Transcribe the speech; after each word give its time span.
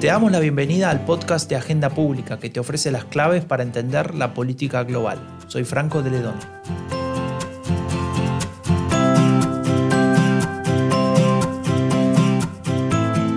Te 0.00 0.06
damos 0.06 0.32
la 0.32 0.40
bienvenida 0.40 0.88
al 0.88 1.04
podcast 1.04 1.50
de 1.50 1.56
Agenda 1.56 1.90
Pública 1.90 2.38
que 2.38 2.48
te 2.48 2.60
ofrece 2.60 2.90
las 2.90 3.04
claves 3.04 3.44
para 3.44 3.62
entender 3.62 4.14
la 4.14 4.32
política 4.32 4.84
global. 4.84 5.18
Soy 5.48 5.64
Franco 5.64 6.02
de 6.02 6.10
Ledón. 6.12 6.36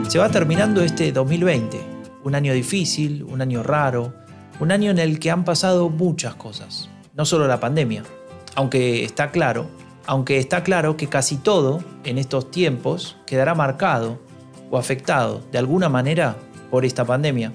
Se 0.07 0.17
va 0.17 0.29
terminando 0.29 0.81
este 0.81 1.11
2020, 1.11 1.77
un 2.23 2.35
año 2.35 2.53
difícil, 2.53 3.23
un 3.23 3.41
año 3.41 3.63
raro, 3.63 4.13
un 4.61 4.71
año 4.71 4.91
en 4.91 4.99
el 4.99 5.19
que 5.19 5.29
han 5.29 5.43
pasado 5.43 5.89
muchas 5.89 6.35
cosas, 6.35 6.89
no 7.15 7.25
solo 7.25 7.47
la 7.47 7.59
pandemia, 7.59 8.03
aunque 8.55 9.03
está 9.03 9.31
claro, 9.31 9.67
aunque 10.05 10.37
está 10.37 10.63
claro 10.63 10.97
que 10.97 11.07
casi 11.07 11.37
todo 11.37 11.83
en 12.03 12.17
estos 12.17 12.51
tiempos 12.51 13.17
quedará 13.25 13.55
marcado 13.55 14.19
o 14.69 14.77
afectado 14.77 15.41
de 15.51 15.57
alguna 15.57 15.89
manera 15.89 16.37
por 16.69 16.85
esta 16.85 17.05
pandemia. 17.05 17.51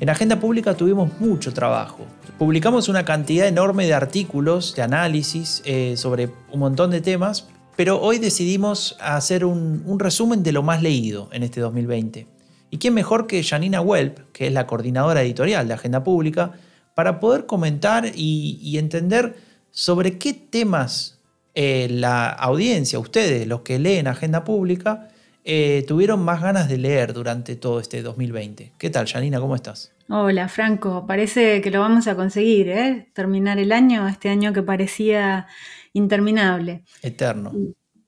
En 0.00 0.08
Agenda 0.08 0.40
Pública 0.40 0.74
tuvimos 0.74 1.20
mucho 1.20 1.52
trabajo. 1.52 2.06
Publicamos 2.38 2.88
una 2.88 3.04
cantidad 3.04 3.46
enorme 3.46 3.86
de 3.86 3.92
artículos, 3.92 4.74
de 4.74 4.80
análisis 4.80 5.60
eh, 5.66 5.94
sobre 5.98 6.30
un 6.50 6.60
montón 6.60 6.90
de 6.90 7.02
temas, 7.02 7.48
pero 7.76 8.00
hoy 8.00 8.18
decidimos 8.18 8.96
hacer 9.00 9.44
un, 9.44 9.98
resumen 9.98 10.42
de 10.42 10.52
lo 10.52 10.62
más 10.62 10.82
leído 10.82 11.28
en 11.32 11.42
este 11.42 11.60
2020. 11.60 12.26
¿Y 12.70 12.78
quién 12.78 12.94
mejor 12.94 13.26
que 13.26 13.42
Janina 13.42 13.82
Welp, 13.82 14.18
que 14.32 14.46
es 14.46 14.52
la 14.52 14.66
coordinadora 14.66 15.22
editorial 15.22 15.68
de 15.68 15.74
Agenda 15.74 16.02
Pública, 16.02 16.52
para 16.94 17.20
poder 17.20 17.46
comentar 17.46 18.10
y, 18.14 18.78
entender 18.78 19.36
sobre 19.70 20.18
qué 20.18 20.32
temas 20.32 21.20
eh, 21.54 21.88
la 21.90 22.28
audiencia, 22.28 22.98
ustedes, 22.98 23.46
los 23.46 23.62
que 23.62 23.78
leen 23.78 24.06
Agenda 24.06 24.44
Pública, 24.44 25.08
eh, 25.44 25.84
tuvieron 25.88 26.22
más 26.22 26.42
ganas 26.42 26.68
de 26.68 26.78
leer 26.78 27.12
durante 27.12 27.56
todo 27.56 27.80
este 27.80 28.02
2020. 28.02 28.72
¿Qué 28.78 28.90
tal, 28.90 29.06
Janina? 29.06 29.40
¿Cómo 29.40 29.54
estás? 29.54 29.92
Hola, 30.08 30.48
Franco. 30.48 31.06
Parece 31.06 31.60
que 31.60 31.70
lo 31.70 31.80
vamos 31.80 32.06
a 32.08 32.14
conseguir, 32.14 32.68
¿eh? 32.68 33.10
Terminar 33.14 33.58
el 33.58 33.72
año, 33.72 34.06
este 34.06 34.28
año 34.28 34.52
que 34.52 34.62
parecía 34.62 35.46
interminable. 35.92 36.82
Eterno. 37.02 37.52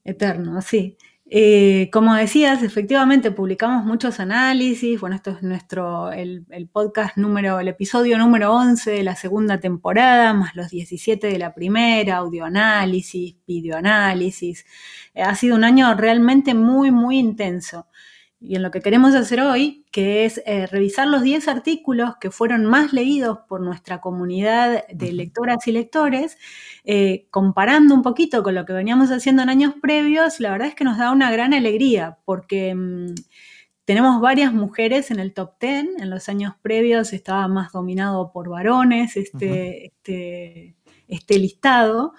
Eterno, 0.05 0.61
sí. 0.61 0.97
Eh, 1.35 1.89
como 1.91 2.15
decías, 2.15 2.63
efectivamente 2.63 3.31
publicamos 3.31 3.87
muchos 3.87 4.21
análisis. 4.21 5.01
Bueno, 5.01 5.17
esto 5.17 5.31
es 5.31 5.43
nuestro, 5.43 6.13
el, 6.13 6.45
podcast 6.71 7.17
número, 7.17 7.59
el 7.59 7.69
episodio 7.69 8.19
número 8.19 8.53
11 8.55 8.91
de 8.91 9.03
la 9.03 9.17
segunda 9.17 9.59
temporada, 9.59 10.35
más 10.35 10.55
los 10.55 10.69
17 10.69 11.29
de 11.29 11.39
la 11.39 11.55
primera, 11.55 12.19
audioanálisis, 12.19 13.37
videoanálisis. 13.47 14.67
Eh, 15.15 15.23
ha 15.23 15.35
sido 15.35 15.57
un 15.57 15.65
año 15.65 15.95
realmente 15.95 16.53
muy, 16.53 16.91
muy 16.91 17.19
intenso 17.19 17.87
y 18.43 18.57
en 18.57 18.63
lo 18.63 18.71
que 18.71 18.81
queremos 18.81 19.15
hacer 19.15 19.41
hoy, 19.41 19.85
que 19.93 20.25
es 20.25 20.43
eh, 20.47 20.67
revisar 20.67 21.07
los 21.07 21.23
10 21.23 21.47
artículos 21.47 22.17
que 22.21 22.31
fueron 22.31 22.65
más 22.67 22.93
leídos 22.93 23.39
por 23.49 23.61
nuestra 23.61 24.01
comunidad 24.01 24.85
de 24.89 25.13
lectoras 25.13 25.67
y 25.69 25.73
lectores, 25.73 26.39
eh, 26.85 27.27
comparando 27.31 27.95
un 27.95 28.03
poquito 28.03 28.43
con 28.43 28.55
lo 28.55 28.65
que 28.65 28.73
veníamos 28.73 29.11
haciendo 29.11 29.43
en 29.43 29.49
años 29.49 29.75
previos, 29.81 30.41
la 30.41 30.51
verdad 30.51 30.69
es 30.69 30.75
que 30.75 30.85
nos 30.85 30.99
da 30.99 31.13
una 31.13 31.31
gran 31.31 31.55
alegría, 31.55 32.19
porque 32.25 32.75
mm, 32.75 33.15
tenemos 33.85 34.21
varias 34.21 34.53
mujeres 34.53 35.11
en 35.11 35.21
el 35.21 35.33
top 35.33 35.53
10, 35.61 36.01
en 36.01 36.11
los 36.11 36.29
años 36.29 36.55
previos 36.63 37.13
estaba 37.13 37.47
más 37.47 37.73
dominado 37.73 38.33
por 38.33 38.49
varones 38.49 39.17
este, 39.17 39.87
este, 39.87 40.75
este 41.07 41.39
listado. 41.39 42.15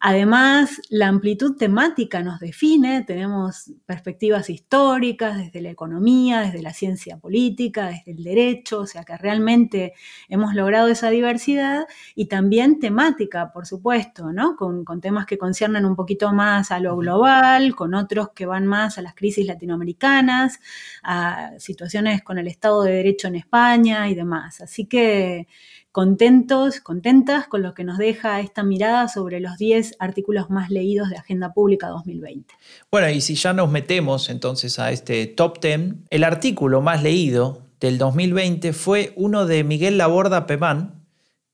Además, 0.00 0.80
la 0.90 1.08
amplitud 1.08 1.56
temática 1.56 2.22
nos 2.22 2.38
define, 2.38 3.02
tenemos 3.02 3.72
perspectivas 3.84 4.48
históricas 4.48 5.36
desde 5.36 5.60
la 5.60 5.70
economía, 5.70 6.42
desde 6.42 6.62
la 6.62 6.72
ciencia 6.72 7.18
política, 7.18 7.88
desde 7.88 8.12
el 8.12 8.22
derecho, 8.22 8.80
o 8.80 8.86
sea 8.86 9.02
que 9.02 9.16
realmente 9.16 9.94
hemos 10.28 10.54
logrado 10.54 10.86
esa 10.86 11.10
diversidad 11.10 11.86
y 12.14 12.26
también 12.26 12.78
temática, 12.78 13.52
por 13.52 13.66
supuesto, 13.66 14.32
¿no? 14.32 14.54
Con, 14.54 14.84
temas 15.00 15.26
que 15.26 15.36
conciernen 15.36 15.84
un 15.84 15.96
poquito 15.96 16.32
más 16.32 16.70
a 16.70 16.78
lo 16.78 16.96
global, 16.96 17.74
con 17.74 17.94
otros 17.94 18.30
que 18.30 18.46
van 18.46 18.66
más 18.66 18.98
a 18.98 19.02
las 19.02 19.14
crisis 19.16 19.46
latinoamericanas, 19.46 20.60
a 21.02 21.52
situaciones 21.58 22.22
con 22.22 22.38
el 22.38 22.46
Estado 22.46 22.84
de 22.84 22.92
Derecho 22.92 23.26
en 23.28 23.34
España 23.34 24.08
y 24.08 24.14
demás. 24.14 24.60
Así 24.60 24.86
que 24.86 25.48
contentos, 25.92 26.80
contentas 26.80 27.46
con 27.48 27.62
lo 27.62 27.74
que 27.74 27.84
nos 27.84 27.98
deja 27.98 28.40
esta 28.40 28.62
mirada 28.62 29.08
sobre 29.08 29.40
los 29.40 29.56
10 29.58 29.96
artículos 29.98 30.50
más 30.50 30.70
leídos 30.70 31.10
de 31.10 31.16
Agenda 31.16 31.52
Pública 31.52 31.88
2020. 31.88 32.54
Bueno, 32.90 33.08
y 33.10 33.20
si 33.20 33.34
ya 33.34 33.52
nos 33.52 33.70
metemos 33.70 34.30
entonces 34.30 34.78
a 34.78 34.92
este 34.92 35.26
top 35.26 35.60
10, 35.60 35.94
el 36.10 36.24
artículo 36.24 36.80
más 36.82 37.02
leído 37.02 37.62
del 37.80 37.98
2020 37.98 38.72
fue 38.72 39.12
uno 39.16 39.46
de 39.46 39.64
Miguel 39.64 39.98
Laborda 39.98 40.46
Pemán, 40.46 41.04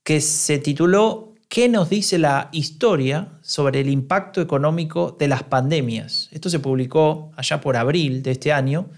que 0.03 0.21
se 0.21 0.59
tituló 0.59 1.35
¿Qué 1.47 1.69
nos 1.69 1.89
dice 1.89 2.17
la 2.17 2.49
historia 2.51 3.39
sobre 3.41 3.79
el 3.79 3.89
impacto 3.89 4.41
económico 4.41 5.15
de 5.17 5.27
las 5.27 5.43
pandemias? 5.43 6.27
Esto 6.31 6.49
se 6.49 6.59
publicó 6.59 7.31
allá 7.37 7.61
por 7.61 7.77
abril 7.77 8.23
de 8.23 8.31
este 8.31 8.51
año 8.51 8.89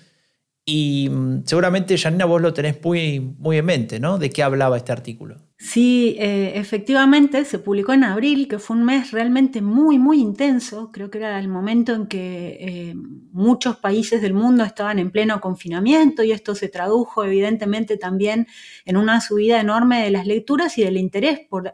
y 0.67 1.09
mm, 1.09 1.43
seguramente, 1.45 1.97
Janina, 1.97 2.25
vos 2.25 2.41
lo 2.41 2.53
tenés 2.53 2.83
muy, 2.83 3.21
muy 3.39 3.57
en 3.57 3.65
mente, 3.65 3.99
¿no? 3.99 4.19
¿De 4.19 4.29
qué 4.29 4.43
hablaba 4.43 4.77
este 4.77 4.91
artículo? 4.91 5.46
Sí, 5.59 6.15
eh, 6.19 6.51
efectivamente, 6.55 7.43
se 7.43 7.57
publicó 7.57 7.91
en 7.91 8.03
abril, 8.03 8.47
que 8.47 8.59
fue 8.59 8.77
un 8.77 8.83
mes 8.85 9.09
realmente 9.09 9.59
muy, 9.59 9.97
muy 9.97 10.19
intenso. 10.21 10.91
Creo 10.91 11.09
que 11.09 11.17
era 11.17 11.39
el 11.39 11.47
momento 11.47 11.95
en 11.95 12.05
que 12.05 12.57
eh, 12.59 12.93
muchos 13.31 13.77
países 13.77 14.21
del 14.21 14.35
mundo 14.35 14.63
estaban 14.63 14.99
en 14.99 15.09
pleno 15.09 15.41
confinamiento 15.41 16.21
y 16.21 16.31
esto 16.31 16.53
se 16.53 16.69
tradujo 16.69 17.23
evidentemente 17.23 17.97
también 17.97 18.45
en 18.85 18.97
una 18.97 19.19
subida 19.19 19.59
enorme 19.59 20.03
de 20.03 20.11
las 20.11 20.27
lecturas 20.27 20.77
y 20.77 20.83
del 20.83 20.95
interés 20.95 21.39
por, 21.49 21.73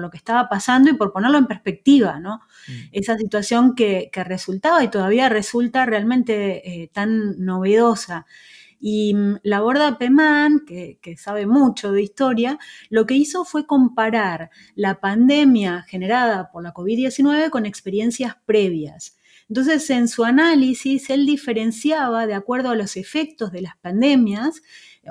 lo 0.00 0.10
que 0.10 0.16
estaba 0.16 0.48
pasando 0.48 0.90
y 0.90 0.94
por 0.94 1.12
ponerlo 1.12 1.38
en 1.38 1.46
perspectiva, 1.48 2.20
¿no? 2.20 2.36
Mm. 2.68 2.72
Esa 2.92 3.16
situación 3.18 3.74
que, 3.74 4.10
resultaba 4.14 4.84
y 4.84 4.88
todavía 4.88 5.28
resulta 5.28 5.84
realmente 5.86 6.82
eh, 6.82 6.88
tan 6.92 7.44
novedosa. 7.44 8.26
Y 8.86 9.14
mm, 9.14 9.36
la 9.44 9.62
Borda 9.62 9.96
Pemán, 9.96 10.66
que, 10.66 10.98
sabe 11.16 11.46
mucho 11.46 11.90
de 11.90 12.02
historia, 12.02 12.58
lo 12.90 13.06
que 13.06 13.14
hizo 13.14 13.46
fue 13.46 13.66
comparar 13.66 14.50
la 14.74 15.00
pandemia 15.00 15.84
generada 15.88 16.50
por 16.52 16.62
la 16.62 16.74
COVID-19 16.74 17.48
con 17.48 17.64
experiencias 17.64 18.36
previas. 18.44 19.16
Entonces, 19.48 19.88
en 19.90 20.08
su 20.08 20.24
análisis, 20.24 21.10
él 21.10 21.26
diferenciaba 21.26 22.26
de 22.26 22.34
acuerdo 22.34 22.70
a 22.70 22.76
los 22.76 22.96
efectos 22.96 23.52
de 23.52 23.62
las 23.62 23.76
pandemias, 23.76 24.62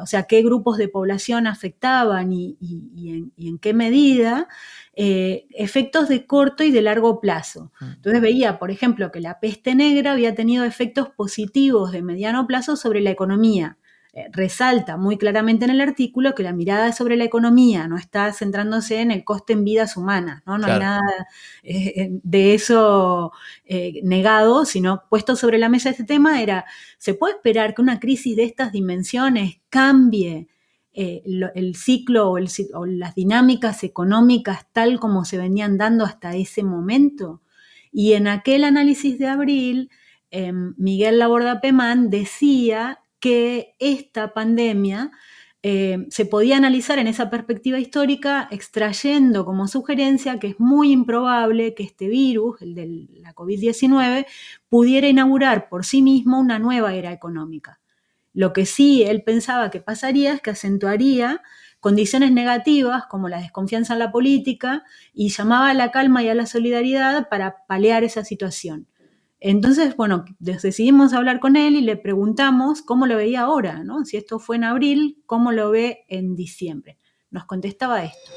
o 0.01 0.05
sea, 0.07 0.23
qué 0.23 0.41
grupos 0.41 0.77
de 0.77 0.87
población 0.87 1.45
afectaban 1.47 2.31
y, 2.31 2.57
en, 3.37 3.59
qué 3.59 3.73
medida, 3.73 4.47
eh, 4.95 5.45
efectos 5.51 6.09
de 6.09 6.25
corto 6.25 6.63
y 6.63 6.71
de 6.71 6.81
largo 6.81 7.19
plazo. 7.19 7.71
Mm. 7.79 7.91
Entonces 7.95 8.21
veía, 8.21 8.59
por 8.59 8.71
ejemplo, 8.71 9.11
que 9.11 9.21
la 9.21 9.39
peste 9.39 9.75
negra 9.75 10.13
había 10.13 10.33
tenido 10.35 10.65
efectos 10.65 11.09
positivos 11.09 11.91
de 11.91 12.01
mediano 12.01 12.47
plazo 12.47 12.75
sobre 12.75 13.01
la 13.01 13.11
economía. 13.11 13.77
Eh, 14.13 14.27
resalta 14.31 14.95
muy 14.95 15.17
claramente 15.17 15.65
en 15.65 15.71
el 15.71 15.81
artículo 15.81 16.35
que 16.35 16.43
la 16.43 16.53
mirada 16.53 16.93
sobre 16.93 17.17
la 17.17 17.23
economía 17.23 17.87
no 17.87 17.97
está 17.97 18.31
centrándose 18.31 19.01
en 19.01 19.09
el 19.09 19.23
coste 19.23 19.53
en 19.53 19.63
vidas 19.63 19.97
humanas, 19.97 20.43
no, 20.45 20.59
no 20.59 20.67
hay 20.67 20.79
nada 20.79 21.01
eh, 21.63 22.09
de 22.21 22.53
eso 22.53 23.31
negado, 24.03 24.65
sino 24.65 25.03
puesto 25.09 25.35
sobre 25.35 25.57
la 25.57 25.69
mesa 25.69 25.89
este 25.89 26.03
tema 26.03 26.41
era, 26.43 26.65
¿se 26.99 27.15
puede 27.15 27.33
esperar 27.35 27.73
que 27.73 27.81
una 27.81 27.99
crisis 27.99 28.35
de 28.35 28.43
estas 28.43 28.71
dimensiones 28.71 29.61
cambie 29.69 30.47
eh, 30.95 31.23
el 31.55 31.75
ciclo 31.75 32.29
o, 32.29 32.37
las 32.85 33.15
dinámicas 33.15 33.83
económicas 33.83 34.67
tal 34.73 34.99
como 34.99 35.25
se 35.25 35.39
venían 35.39 35.75
dando 35.79 36.05
hasta 36.05 36.35
ese 36.35 36.61
momento. 36.61 37.41
Y 37.91 38.13
en 38.13 38.27
aquel 38.27 38.63
análisis 38.63 39.17
de 39.17 39.27
abril, 39.27 39.89
em, 40.29 40.75
Miguel 40.77 41.17
Laborda 41.17 41.61
Pemán 41.61 42.11
decía 42.11 42.99
que 43.23 43.77
esta 43.79 44.33
pandemia 44.33 45.09
em, 45.61 46.07
se 46.09 46.25
podía 46.25 46.57
analizar 46.57 46.99
en 46.99 47.07
esa 47.07 47.29
perspectiva 47.29 47.79
histórica 47.79 48.49
extrayendo 48.51 49.45
como 49.45 49.69
sugerencia 49.69 50.39
que 50.39 50.47
es 50.47 50.59
muy 50.59 50.91
improbable 50.91 51.73
que 51.73 51.83
este 51.83 52.09
virus, 52.09 52.61
el 52.61 52.75
de 52.75 53.07
la 53.21 53.33
COVID-19, 53.33 54.25
pudiera 54.67 55.07
inaugurar 55.07 55.69
por 55.69 55.85
sí 55.85 56.01
mismo 56.01 56.37
una 56.37 56.59
nueva 56.59 56.95
era 56.95 57.13
económica. 57.13 57.79
Lo 58.33 58.51
que 58.51 58.65
sí 58.65 59.03
él 59.03 59.23
pensaba 59.23 59.71
que 59.71 59.79
pasaría 59.79 60.33
es 60.33 60.41
que 60.41 60.51
acentuaría 60.51 61.41
condiciones 61.79 62.33
negativas 62.33 63.05
como 63.05 63.29
la 63.29 63.39
desconfianza 63.39 63.93
en 63.93 63.99
la 63.99 64.11
política 64.11 64.83
y 65.13 65.29
llamaba 65.29 65.69
a 65.69 65.73
la 65.73 65.91
calma 65.91 66.23
y 66.23 66.27
a 66.27 66.35
la 66.35 66.45
solidaridad 66.45 67.29
para 67.29 67.65
paliar 67.67 68.03
esa 68.03 68.25
situación. 68.25 68.87
Entonces, 69.45 69.97
bueno, 69.97 70.23
decidimos 70.39 71.11
hablar 71.11 71.41
con 71.41 71.57
él 71.57 71.75
y 71.75 71.81
le 71.81 71.97
preguntamos 71.97 72.81
cómo 72.81 73.07
lo 73.07 73.17
veía 73.17 73.41
ahora, 73.41 73.83
¿no? 73.83 74.05
Si 74.05 74.15
esto 74.15 74.39
fue 74.39 74.55
en 74.55 74.63
abril, 74.63 75.21
¿cómo 75.25 75.51
lo 75.51 75.69
ve 75.69 76.05
en 76.07 76.37
diciembre? 76.37 76.97
Nos 77.29 77.43
contestaba 77.43 78.05
esto. 78.05 78.31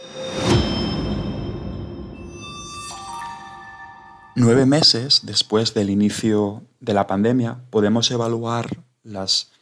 Nueve 4.35 4.67
meses 4.67 5.21
después 5.23 5.75
del 5.75 5.91
inicio 5.91 6.65
de 6.81 6.95
la 6.95 7.07
pandemia 7.07 7.63
podemos 7.71 8.11
evaluar 8.11 8.67
las 9.05 9.53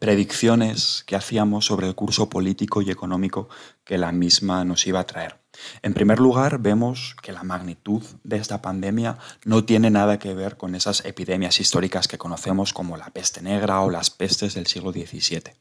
predicciones 0.00 1.04
que 1.06 1.14
hacíamos 1.14 1.66
sobre 1.66 1.86
el 1.86 1.94
curso 1.94 2.28
político 2.28 2.82
y 2.82 2.90
económico 2.90 3.48
que 3.84 3.98
la 3.98 4.10
misma 4.10 4.64
nos 4.64 4.84
iba 4.88 4.98
a 4.98 5.06
traer. 5.06 5.41
En 5.82 5.94
primer 5.94 6.18
lugar, 6.18 6.58
vemos 6.58 7.14
que 7.22 7.32
la 7.32 7.42
magnitud 7.42 8.02
de 8.24 8.36
esta 8.36 8.62
pandemia 8.62 9.18
no 9.44 9.64
tiene 9.64 9.90
nada 9.90 10.18
que 10.18 10.34
ver 10.34 10.56
con 10.56 10.74
esas 10.74 11.04
epidemias 11.04 11.60
históricas 11.60 12.08
que 12.08 12.18
conocemos 12.18 12.72
como 12.72 12.96
la 12.96 13.10
peste 13.10 13.42
negra 13.42 13.80
o 13.80 13.90
las 13.90 14.10
pestes 14.10 14.54
del 14.54 14.66
siglo 14.66 14.92
XVII. 14.92 15.54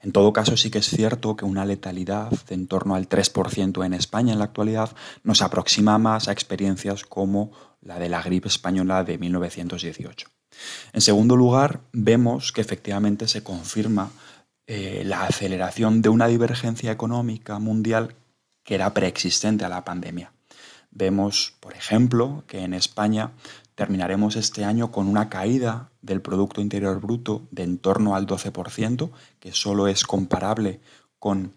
En 0.00 0.12
todo 0.12 0.32
caso, 0.32 0.56
sí 0.56 0.70
que 0.70 0.78
es 0.78 0.88
cierto 0.88 1.36
que 1.36 1.44
una 1.44 1.64
letalidad 1.64 2.30
de 2.30 2.54
en 2.54 2.68
torno 2.68 2.94
al 2.94 3.08
3% 3.08 3.84
en 3.84 3.94
España 3.94 4.32
en 4.32 4.38
la 4.38 4.44
actualidad 4.44 4.90
nos 5.24 5.42
aproxima 5.42 5.98
más 5.98 6.28
a 6.28 6.32
experiencias 6.32 7.04
como 7.04 7.50
la 7.80 7.98
de 7.98 8.08
la 8.08 8.22
gripe 8.22 8.48
española 8.48 9.02
de 9.02 9.18
1918. 9.18 10.28
En 10.92 11.00
segundo 11.00 11.36
lugar, 11.36 11.80
vemos 11.92 12.52
que 12.52 12.60
efectivamente 12.60 13.28
se 13.28 13.42
confirma 13.42 14.10
eh, 14.66 15.02
la 15.04 15.24
aceleración 15.24 16.02
de 16.02 16.08
una 16.08 16.26
divergencia 16.26 16.92
económica 16.92 17.58
mundial 17.58 18.14
que 18.68 18.74
era 18.74 18.92
preexistente 18.92 19.64
a 19.64 19.70
la 19.70 19.82
pandemia. 19.82 20.30
Vemos, 20.90 21.54
por 21.58 21.72
ejemplo, 21.72 22.44
que 22.46 22.64
en 22.64 22.74
España 22.74 23.32
terminaremos 23.74 24.36
este 24.36 24.62
año 24.62 24.92
con 24.92 25.08
una 25.08 25.30
caída 25.30 25.90
del 26.02 26.20
Producto 26.20 26.60
Interior 26.60 27.00
Bruto 27.00 27.48
de 27.50 27.62
en 27.62 27.78
torno 27.78 28.14
al 28.14 28.26
12%, 28.26 29.10
que 29.40 29.52
solo 29.52 29.88
es 29.88 30.04
comparable 30.04 30.82
con 31.18 31.54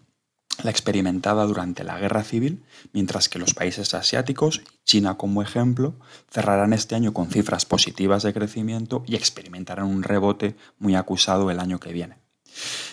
la 0.62 0.70
experimentada 0.70 1.44
durante 1.44 1.84
la 1.84 1.98
guerra 1.98 2.24
civil, 2.24 2.64
mientras 2.94 3.28
que 3.28 3.38
los 3.38 3.52
países 3.52 3.92
asiáticos, 3.92 4.62
China 4.86 5.18
como 5.18 5.42
ejemplo, 5.42 5.92
cerrarán 6.30 6.72
este 6.72 6.94
año 6.94 7.12
con 7.12 7.28
cifras 7.28 7.66
positivas 7.66 8.22
de 8.22 8.32
crecimiento 8.32 9.02
y 9.06 9.16
experimentarán 9.16 9.84
un 9.84 10.02
rebote 10.02 10.56
muy 10.78 10.94
acusado 10.94 11.50
el 11.50 11.60
año 11.60 11.78
que 11.78 11.92
viene. 11.92 12.16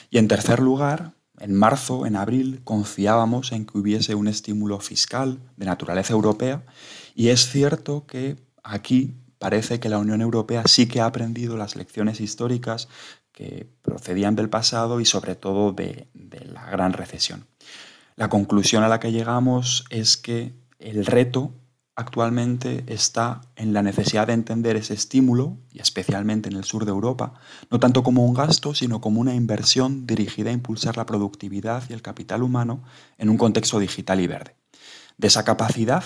Y 0.10 0.18
en 0.18 0.28
tercer 0.28 0.60
lugar, 0.60 1.14
en 1.40 1.54
marzo, 1.54 2.06
en 2.06 2.16
abril, 2.16 2.62
confiábamos 2.64 3.52
en 3.52 3.66
que 3.66 3.78
hubiese 3.78 4.16
un 4.16 4.28
estímulo 4.28 4.80
fiscal 4.80 5.40
de 5.58 5.66
naturaleza 5.66 6.14
europea 6.14 6.64
y 7.16 7.30
es 7.30 7.50
cierto 7.50 8.06
que 8.06 8.38
aquí 8.64 9.16
parece 9.40 9.80
que 9.80 9.90
la 9.90 9.98
Unión 9.98 10.22
Europea 10.22 10.64
sí 10.66 10.88
que 10.88 11.00
ha 11.00 11.06
aprendido 11.06 11.58
las 11.58 11.76
lecciones 11.76 12.20
históricas 12.20 12.90
que 13.32 13.70
procedían 13.82 14.36
del 14.36 14.50
pasado 14.50 15.00
y 15.00 15.06
sobre 15.06 15.36
todo 15.36 15.72
de, 15.72 16.08
la 16.14 16.70
gran 16.70 16.94
recesión. 16.94 17.48
La 18.16 18.28
conclusión 18.28 18.84
a 18.84 18.90
la 18.90 19.00
que 19.00 19.14
llegamos 19.14 19.86
es 19.90 20.18
que 20.18 20.54
el 20.78 21.06
reto 21.06 21.54
actualmente 22.00 22.86
está 22.88 23.42
en 23.58 23.74
la 23.74 23.84
necesidad 23.84 24.28
de 24.28 24.34
entender 24.34 24.78
ese 24.78 24.94
estímulo, 24.94 25.58
y 25.74 25.80
especialmente 25.80 26.48
en 26.48 26.56
el 26.56 26.64
sur 26.64 26.86
de 26.86 26.92
Europa, 26.92 27.34
no 27.70 27.80
tanto 27.80 28.04
como 28.04 28.26
un 28.26 28.34
gasto, 28.34 28.74
sino 28.74 29.02
como 29.02 29.20
una 29.20 29.36
inversión 29.36 30.08
dirigida 30.08 30.50
a 30.50 30.54
impulsar 30.54 30.96
la 30.96 31.06
productividad 31.06 31.84
y 31.90 31.94
el 31.94 32.02
capital 32.02 32.42
humano 32.42 32.84
en 33.18 33.30
un 33.30 33.38
contexto 33.38 33.80
digital 33.80 34.22
y 34.22 34.28
verde. 34.28 34.56
De 35.18 35.28
esa 35.28 35.44
capacidad 35.44 36.04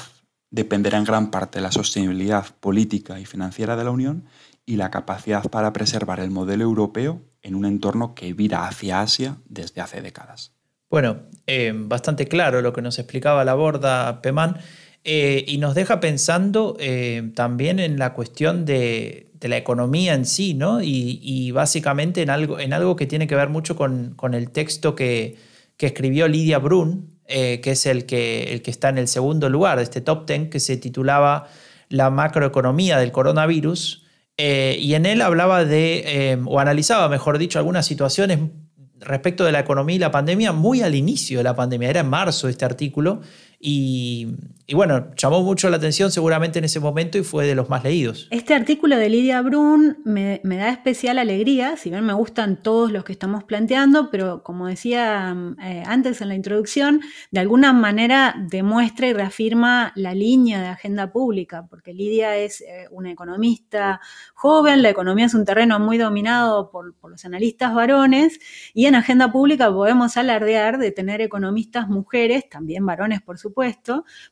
dependerá 0.49 0.97
en 0.97 1.03
gran 1.03 1.29
parte 1.29 1.61
la 1.61 1.71
sostenibilidad 1.71 2.45
política 2.59 3.19
y 3.19 3.25
financiera 3.25 3.75
de 3.75 3.83
la 3.83 3.91
Unión 3.91 4.25
y 4.65 4.77
la 4.77 4.89
capacidad 4.89 5.43
para 5.49 5.73
preservar 5.73 6.19
el 6.19 6.31
modelo 6.31 6.63
europeo 6.63 7.21
en 7.43 7.53
un 7.53 7.65
entorno 7.65 8.15
que 8.15 8.33
vira 8.33 8.67
hacia 8.67 9.01
Asia 9.01 9.37
desde 9.45 9.81
hace 9.81 10.01
décadas. 10.01 10.53
Bueno, 10.89 11.23
eh, 11.47 11.73
bastante 11.75 12.27
claro 12.27 12.61
lo 12.61 12.73
que 12.73 12.81
nos 12.81 12.99
explicaba 12.99 13.43
la 13.45 13.55
borda 13.55 14.21
Pemán 14.21 14.57
eh, 15.03 15.43
y 15.47 15.57
nos 15.57 15.75
deja 15.75 15.99
pensando 15.99 16.77
eh, 16.79 17.31
también 17.35 17.79
en 17.79 17.99
la 17.99 18.13
cuestión 18.13 18.65
de, 18.65 19.29
la 19.41 19.57
economía 19.57 20.13
en 20.13 20.25
sí, 20.25 20.53
¿no? 20.53 20.81
Y, 20.81 21.51
básicamente 21.51 22.21
en 22.21 22.29
algo, 22.29 22.59
en 22.59 22.71
algo 22.71 22.95
que 22.95 23.05
tiene 23.05 23.27
que 23.27 23.35
ver 23.35 23.49
mucho 23.49 23.75
con, 23.75 24.15
el 24.33 24.51
texto 24.51 24.95
que, 24.95 25.37
escribió 25.79 26.29
Lidia 26.29 26.59
Brun, 26.59 27.19
que 27.27 27.61
es 27.61 27.85
el 27.85 28.05
que, 28.05 28.53
el 28.53 28.61
que 28.61 28.71
está 28.71 28.87
en 28.87 28.97
el 28.97 29.09
segundo 29.09 29.49
lugar 29.49 29.79
de 29.79 29.83
este 29.83 29.99
top 29.99 30.25
ten, 30.25 30.49
que 30.49 30.61
se 30.61 30.77
titulaba 30.77 31.49
La 31.89 32.09
macroeconomía 32.09 32.97
del 32.97 33.11
coronavirus, 33.11 34.03
eh, 34.37 34.77
y 34.79 34.95
en 34.95 35.05
él 35.05 35.21
hablaba 35.21 35.63
de, 35.63 36.03
eh, 36.31 36.41
o 36.45 36.59
analizaba, 36.59 37.07
mejor 37.07 37.37
dicho, 37.37 37.59
algunas 37.59 37.85
situaciones 37.85 38.39
respecto 38.99 39.43
de 39.43 39.51
la 39.51 39.59
economía 39.59 39.97
y 39.97 39.99
la 39.99 40.11
pandemia 40.11 40.53
muy 40.53 40.81
al 40.81 40.95
inicio 40.95 41.37
de 41.39 41.43
la 41.43 41.55
pandemia. 41.55 41.89
Era 41.89 41.99
en 41.99 42.09
marzo 42.09 42.47
este 42.47 42.65
artículo 42.65 43.21
y, 43.65 44.27
bueno, 44.73 45.07
llamó 45.15 45.41
mucho 45.41 45.69
la 45.69 45.77
atención 45.77 46.11
seguramente 46.11 46.59
en 46.59 46.65
ese 46.65 46.81
momento 46.81 47.17
y 47.17 47.23
fue 47.23 47.45
de 47.45 47.55
los 47.55 47.69
más 47.69 47.83
leídos. 47.83 48.27
Este 48.29 48.53
artículo 48.53 48.97
de 48.97 49.07
Lidia 49.07 49.41
Brun 49.41 49.99
me, 50.03 50.41
da 50.43 50.69
especial 50.69 51.17
alegría, 51.17 51.77
si 51.77 51.89
bien 51.89 52.03
me 52.03 52.13
gustan 52.13 52.61
todos 52.61 52.91
los 52.91 53.05
que 53.05 53.13
estamos 53.13 53.45
planteando, 53.45 54.09
pero 54.11 54.43
como 54.43 54.67
decía 54.67 55.33
eh, 55.63 55.83
antes 55.85 56.19
en 56.19 56.27
la 56.27 56.35
introducción, 56.35 56.99
de 57.31 57.39
alguna 57.39 57.71
manera 57.71 58.35
demuestra 58.49 59.07
y 59.07 59.13
reafirma 59.13 59.93
la 59.95 60.13
línea 60.13 60.61
de 60.61 60.67
agenda 60.67 61.13
pública, 61.13 61.65
porque 61.69 61.93
Lidia 61.93 62.35
es 62.35 62.59
eh, 62.61 62.87
una 62.91 63.11
economista 63.11 64.01
joven, 64.33 64.81
la 64.81 64.89
economía 64.89 65.27
es 65.27 65.35
un 65.35 65.45
terreno 65.45 65.79
muy 65.79 65.97
dominado 65.97 66.69
por, 66.69 66.95
por 66.95 67.11
los 67.11 67.23
analistas 67.23 67.73
varones 67.73 68.39
y 68.73 68.87
en 68.87 68.95
agenda 68.95 69.31
pública 69.31 69.71
podemos 69.71 70.17
alardear 70.17 70.79
de 70.79 70.91
tener 70.91 71.21
economistas 71.21 71.87
mujeres, 71.87 72.49
también 72.49 72.85
varones 72.85 73.21
por 73.21 73.37
supuesto, 73.37 73.52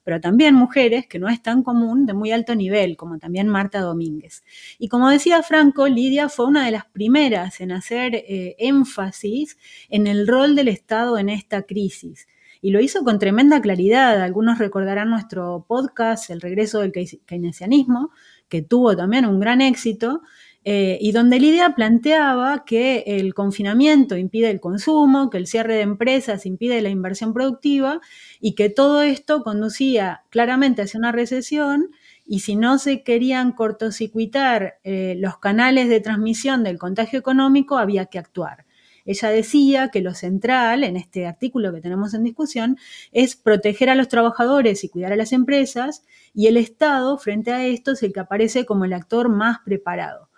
pero 0.04 0.20
también 0.20 0.56
mujeres, 0.56 1.08
que 1.08 1.20
no 1.20 1.30
es 1.30 1.42
tan 1.42 1.64
común, 1.64 2.06
de 2.06 2.14
muy 2.14 2.32
alto 2.32 2.56
nivel, 2.56 2.98
como 2.98 3.18
también 3.20 3.48
Marta 3.48 3.82
Domínguez. 3.82 4.44
Y 4.80 4.88
como 4.88 5.10
decía 5.10 5.44
Franco, 5.44 5.88
Lidia 5.88 6.30
fue 6.30 6.48
una 6.48 6.66
de 6.66 6.72
las 6.72 6.86
primeras 6.86 7.62
en 7.62 7.72
hacer 7.72 8.16
eh, 8.16 8.56
énfasis 8.60 9.58
en 9.90 10.08
el 10.08 10.28
rol 10.28 10.56
del 10.56 10.68
Estado 10.68 11.18
en 11.18 11.30
esta 11.30 11.64
crisis. 11.64 12.28
Y 12.62 12.72
lo 12.72 12.80
hizo 12.80 13.04
con 13.04 13.18
tremenda 13.18 13.60
claridad. 13.60 14.22
Algunos 14.22 14.60
recordarán 14.60 15.10
nuestro 15.10 15.66
podcast, 15.68 16.30
El 16.30 16.42
regreso 16.42 16.80
del 16.80 16.92
keynesianismo, 16.92 18.12
que 18.50 18.62
tuvo 18.62 18.96
también 18.96 19.26
un 19.26 19.40
gran 19.40 19.62
éxito, 19.62 20.22
eh, 20.64 21.00
y 21.02 21.12
donde 21.12 21.40
Lidia 21.40 21.74
planteaba 21.74 22.66
que 22.66 23.04
el 23.08 23.34
confinamiento 23.34 24.16
impide 24.16 24.52
el 24.52 24.60
consumo, 24.60 25.32
que 25.32 25.40
el 25.40 25.48
cierre 25.48 25.76
de 25.76 25.82
empresas 25.82 26.46
impide 26.46 26.82
la 26.82 26.90
inversión 26.90 27.34
productiva 27.34 28.00
y 28.40 28.54
que 28.54 28.70
todo 28.70 29.02
esto 29.02 29.44
conducía 29.44 30.24
claramente 30.30 30.84
hacia 30.84 31.00
una 31.00 31.12
recesión 31.12 31.90
y 32.26 32.42
si 32.42 32.56
no 32.56 32.78
se 32.78 33.04
querían 33.04 33.54
cortocircuitar 33.54 34.76
eh, 34.84 35.16
los 35.18 35.40
canales 35.40 35.90
de 35.90 36.00
transmisión 36.00 36.64
del 36.64 36.78
contagio 36.78 37.18
económico, 37.18 37.78
había 37.78 38.06
que 38.06 38.20
actuar. 38.20 38.66
Ella 39.04 39.30
decía 39.30 39.90
que 39.90 40.02
lo 40.02 40.14
central 40.14 40.84
en 40.84 40.96
este 40.96 41.26
artículo 41.26 41.74
que 41.74 41.82
tenemos 41.82 42.14
en 42.14 42.24
discusión 42.24 42.78
es 43.12 43.36
proteger 43.36 43.90
a 43.90 43.96
los 43.96 44.08
trabajadores 44.10 44.84
y 44.84 44.90
cuidar 44.90 45.12
a 45.12 45.16
las 45.16 45.34
empresas 45.34 46.04
y 46.36 46.46
el 46.48 46.58
Estado 46.58 47.18
frente 47.18 47.52
a 47.52 47.66
esto 47.66 47.94
es 47.94 48.04
el 48.04 48.14
que 48.14 48.20
aparece 48.20 48.66
como 48.66 48.86
el 48.86 48.94
actor 48.94 49.30
más 49.30 49.58
preparado. 49.66 50.31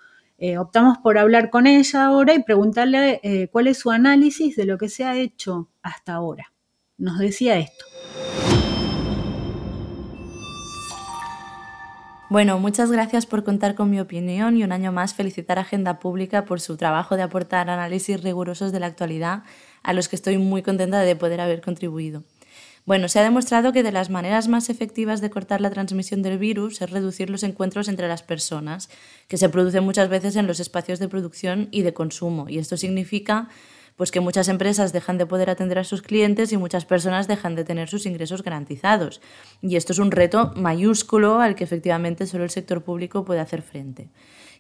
Eh, 0.46 0.58
optamos 0.58 0.98
por 0.98 1.18
hablar 1.18 1.50
con 1.50 1.68
ella 1.68 2.06
ahora 2.06 2.34
y 2.34 2.44
preguntarle 2.44 3.22
eh, 3.24 3.48
cuál 3.48 3.68
es 3.68 3.78
su 3.78 3.92
análisis 3.92 4.58
de 4.58 4.66
lo 4.66 4.78
que 4.78 4.90
se 4.90 5.06
ha 5.06 5.16
hecho 5.16 5.70
hasta 5.82 6.16
ahora. 6.16 6.52
Nos 6.98 7.18
decía 7.18 7.58
esto. 7.60 7.86
Bueno, 12.30 12.60
muchas 12.60 12.92
gracias 12.92 13.26
por 13.26 13.46
contar 13.46 13.74
con 13.74 13.90
mi 13.90 14.02
opinión 14.02 14.58
y 14.58 14.66
un 14.66 14.74
año 14.74 14.92
más 14.92 15.14
felicitar 15.14 15.60
a 15.60 15.62
Agenda 15.62 16.00
Pública 16.00 16.44
por 16.44 16.60
su 16.60 16.76
trabajo 16.76 17.16
de 17.16 17.22
aportar 17.22 17.70
análisis 17.70 18.22
rigurosos 18.22 18.74
de 18.74 18.82
la 18.82 18.88
actualidad 18.88 19.44
a 19.82 19.94
los 19.94 20.10
que 20.10 20.18
estoy 20.18 20.38
muy 20.40 20.62
contenta 20.62 21.00
de 21.00 21.16
poder 21.16 21.40
haber 21.40 21.62
contribuido. 21.62 22.22
Bueno, 22.86 23.08
se 23.08 23.20
ha 23.20 23.24
demostrado 23.24 23.72
que 23.72 23.82
de 23.82 23.94
las 23.94 24.10
maneras 24.10 24.50
más 24.50 24.70
efectivas 24.70 25.22
de 25.22 25.30
cortar 25.30 25.62
la 25.62 25.70
transmisión 25.70 26.22
del 26.22 26.38
virus 26.38 26.82
es 26.82 26.90
reducir 26.90 27.30
los 27.30 27.44
encuentros 27.44 27.88
entre 27.88 28.10
las 28.10 28.24
personas, 28.24 28.90
que 29.30 29.38
se 29.38 29.48
producen 29.48 29.86
muchas 29.86 30.10
veces 30.10 30.36
en 30.36 30.48
los 30.48 30.60
espacios 30.60 31.00
de 31.00 31.08
producción 31.08 31.70
y 31.72 31.84
de 31.84 31.94
consumo. 31.94 32.50
Y 32.50 32.58
esto 32.58 32.76
significa 32.76 33.48
pues 33.96 34.12
que 34.12 34.20
muchas 34.20 34.50
empresas 34.50 34.92
dejan 34.92 35.18
de 35.18 35.26
poder 35.26 35.50
atender 35.50 35.80
a 35.80 35.84
sus 35.84 36.02
clientes 36.02 36.52
y 36.52 36.58
muchas 36.58 36.84
personas 36.84 37.28
dejan 37.28 37.56
de 37.56 37.64
tener 37.64 37.88
sus 37.88 38.06
ingresos 38.06 38.44
garantizados. 38.44 39.22
Y 39.62 39.78
esto 39.78 39.94
es 39.94 40.00
un 40.00 40.12
reto 40.12 40.52
mayúsculo 40.56 41.40
al 41.40 41.56
que 41.56 41.64
efectivamente 41.64 42.26
solo 42.26 42.44
el 42.44 42.50
sector 42.50 42.84
público 42.84 43.24
puede 43.24 43.40
hacer 43.40 43.62
frente. 43.62 44.10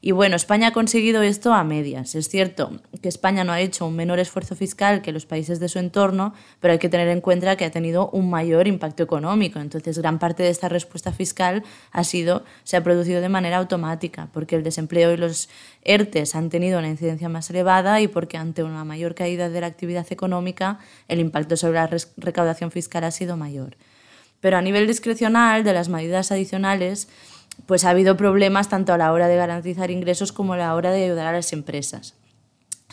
Y 0.05 0.11
bueno, 0.11 0.35
España 0.35 0.67
ha 0.67 0.71
conseguido 0.71 1.21
esto 1.21 1.53
a 1.53 1.63
medias. 1.63 2.13
Es 2.13 2.27
cierto 2.27 2.81
que 3.01 3.07
España 3.07 3.45
no 3.45 3.53
ha 3.53 3.61
hecho 3.61 3.85
un 3.85 3.95
menor 3.95 4.19
esfuerzo 4.19 4.53
fiscal 4.53 5.01
que 5.01 5.13
los 5.13 5.25
países 5.25 5.61
de 5.61 5.69
su 5.69 5.79
entorno, 5.79 6.33
pero 6.59 6.73
hay 6.73 6.77
que 6.77 6.89
tener 6.89 7.07
en 7.07 7.21
cuenta 7.21 7.55
que 7.55 7.63
ha 7.63 7.71
tenido 7.71 8.09
un 8.09 8.29
mayor 8.29 8.67
impacto 8.67 9.01
económico. 9.01 9.59
Entonces, 9.59 9.97
gran 9.97 10.19
parte 10.19 10.43
de 10.43 10.49
esta 10.49 10.67
respuesta 10.67 11.13
fiscal 11.13 11.63
ha 11.93 12.03
sido, 12.03 12.43
se 12.65 12.75
ha 12.75 12.83
producido 12.83 13.21
de 13.21 13.29
manera 13.29 13.59
automática, 13.59 14.27
porque 14.33 14.57
el 14.57 14.63
desempleo 14.63 15.13
y 15.13 15.15
los 15.15 15.47
ERTES 15.83 16.35
han 16.35 16.49
tenido 16.49 16.79
una 16.79 16.89
incidencia 16.89 17.29
más 17.29 17.49
elevada 17.49 18.01
y 18.01 18.09
porque 18.09 18.35
ante 18.35 18.61
una 18.61 18.83
mayor 18.83 19.15
caída 19.15 19.47
de 19.47 19.61
la 19.61 19.67
actividad 19.67 20.07
económica, 20.09 20.79
el 21.07 21.21
impacto 21.21 21.55
sobre 21.55 21.75
la 21.75 21.89
recaudación 22.17 22.71
fiscal 22.71 23.05
ha 23.05 23.11
sido 23.11 23.37
mayor. 23.37 23.77
Pero 24.41 24.57
a 24.57 24.61
nivel 24.61 24.85
discrecional, 24.85 25.63
de 25.63 25.71
las 25.71 25.87
medidas 25.87 26.29
adicionales, 26.33 27.07
pues 27.65 27.85
ha 27.85 27.91
habido 27.91 28.17
problemas 28.17 28.69
tanto 28.69 28.93
a 28.93 28.97
la 28.97 29.11
hora 29.11 29.27
de 29.27 29.35
garantizar 29.35 29.91
ingresos 29.91 30.31
como 30.31 30.53
a 30.53 30.57
la 30.57 30.75
hora 30.75 30.91
de 30.91 31.05
ayudar 31.05 31.27
a 31.27 31.31
las 31.33 31.53
empresas. 31.53 32.15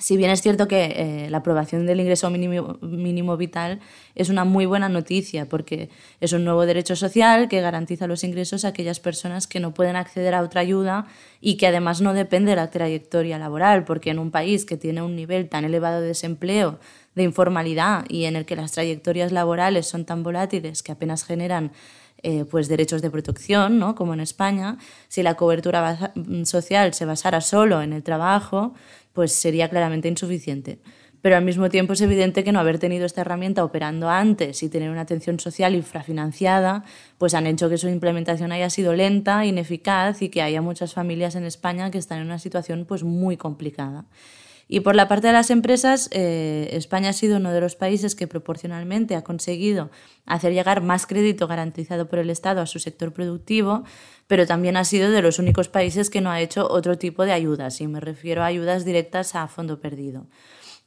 Si 0.01 0.17
bien 0.17 0.31
es 0.31 0.41
cierto 0.41 0.67
que 0.67 0.85
eh, 0.97 1.31
la 1.31 1.39
aprobación 1.39 1.85
del 1.85 2.01
ingreso 2.01 2.31
mínimo, 2.31 2.79
mínimo, 2.81 3.37
vital 3.37 3.81
es 4.15 4.31
una 4.31 4.47
muy 4.47 4.65
buena 4.65 4.89
noticia 4.89 5.47
porque 5.47 5.91
es 6.21 6.33
un 6.33 6.43
nuevo 6.43 6.65
derecho 6.65 6.97
social 6.97 7.51
que 7.51 7.61
garantiza 7.61 8.07
los 8.07 8.25
ingresos 8.25 8.65
a 8.65 8.69
aquellas 8.69 8.99
personas 8.99 9.47
que 9.47 9.61
no 9.61 9.75
pueden 9.75 9.97
acceder 9.97 10.35
a 10.35 10.41
otra 10.41 10.63
ayuda 10.63 11.07
y 11.43 11.59
que 11.59 11.67
además 11.67 12.01
no 12.01 12.15
depende 12.15 12.53
de 12.53 12.57
la 12.57 12.71
trayectoria 12.71 13.39
laboral, 13.39 13.85
porque 13.85 14.09
en 14.09 14.19
un 14.19 14.31
país 14.31 14.65
que 14.65 14.79
tiene 14.79 15.03
un 15.03 15.17
nivel 15.17 15.51
tan 15.51 15.67
elevado 15.67 16.01
de 16.01 16.09
desempleo, 16.09 16.81
de 17.15 17.25
informalidad 17.25 18.07
y 18.09 18.25
en 18.25 18.37
el 18.37 18.47
que 18.47 18.57
las 18.57 18.73
trayectorias 18.73 19.33
laborales 19.33 19.87
son 19.87 20.07
tan 20.07 20.23
volátiles 20.23 20.83
que 20.83 20.93
apenas 20.93 21.25
generan 21.25 21.73
eh, 22.23 22.45
pues 22.45 22.69
derechos 22.69 23.03
de 23.03 23.11
protección, 23.11 23.79
¿no? 23.79 23.95
como 23.95 24.15
en 24.15 24.21
España, 24.21 24.79
si 25.09 25.23
la 25.23 25.35
cobertura 25.35 26.13
social 26.45 26.95
se 26.95 27.05
basara 27.05 27.41
solo 27.41 27.83
en 27.83 27.93
el 27.93 28.03
trabajo, 28.03 28.75
pues 29.13 29.33
sería 29.33 29.69
claramente 29.69 30.09
insuficiente. 30.09 30.81
Pero 31.23 31.37
al 31.37 31.45
mismo 31.45 31.69
tiempo 31.69 31.93
es 31.93 32.01
evidente 32.01 32.45
que 32.45 32.53
no 32.53 32.61
haber 32.61 32.79
tenido 32.79 33.05
esta 33.05 33.21
herramienta 33.21 33.63
operando 33.63 34.09
antes 34.09 34.63
y 34.63 34.71
tener 34.71 34.91
una 34.91 35.03
atención 35.03 35.39
social 35.39 35.75
infrafinanciada, 35.75 36.85
pues 37.19 37.35
han 37.35 37.47
hecho 37.47 37.69
que 37.69 37.77
su 37.77 37.89
implementación 37.89 38.53
haya 38.53 38.71
sido 38.71 38.95
lenta, 38.95 39.45
ineficaz 39.45 40.23
y 40.23 40.31
que 40.31 40.41
haya 40.41 40.63
muchas 40.63 40.95
familias 40.95 41.35
en 41.35 41.45
España 41.45 41.91
que 41.91 41.99
están 41.99 42.21
en 42.21 42.27
una 42.27 42.39
situación 42.39 42.87
pues 42.87 43.03
muy 43.03 43.37
complicada. 43.37 44.07
Y 44.73 44.81
por 44.81 44.95
la 44.95 45.09
parte 45.09 45.27
de 45.27 45.33
las 45.33 45.51
empresas, 45.51 46.09
eh, 46.13 46.69
España 46.75 47.09
ha 47.09 47.13
sido 47.13 47.39
uno 47.39 47.53
de 47.53 47.61
los 47.61 47.75
países 47.75 48.15
que 48.15 48.29
proporcionalmente 48.29 49.17
ha 49.17 49.25
conseguido 49.25 49.91
hacer 50.27 50.53
llegar 50.53 50.81
más 50.81 51.09
crédito 51.09 51.49
garantizado 51.49 52.09
por 52.09 52.21
el 52.21 52.31
Estado 52.31 52.61
a 52.61 52.67
su 52.67 52.79
sector 52.79 53.13
productivo, 53.13 53.83
pero 54.29 54.47
también 54.47 54.77
ha 54.77 54.85
sido 54.85 55.11
de 55.11 55.23
los 55.23 55.41
únicos 55.41 55.69
países 55.69 56.09
que 56.09 56.21
no 56.21 56.31
ha 56.31 56.41
hecho 56.41 56.69
otro 56.71 56.97
tipo 56.99 57.25
de 57.25 57.33
ayudas, 57.33 57.81
y 57.81 57.89
me 57.89 57.99
refiero 57.99 58.45
a 58.45 58.47
ayudas 58.47 58.85
directas 58.85 59.35
a 59.35 59.49
fondo 59.49 59.81
perdido. 59.81 60.29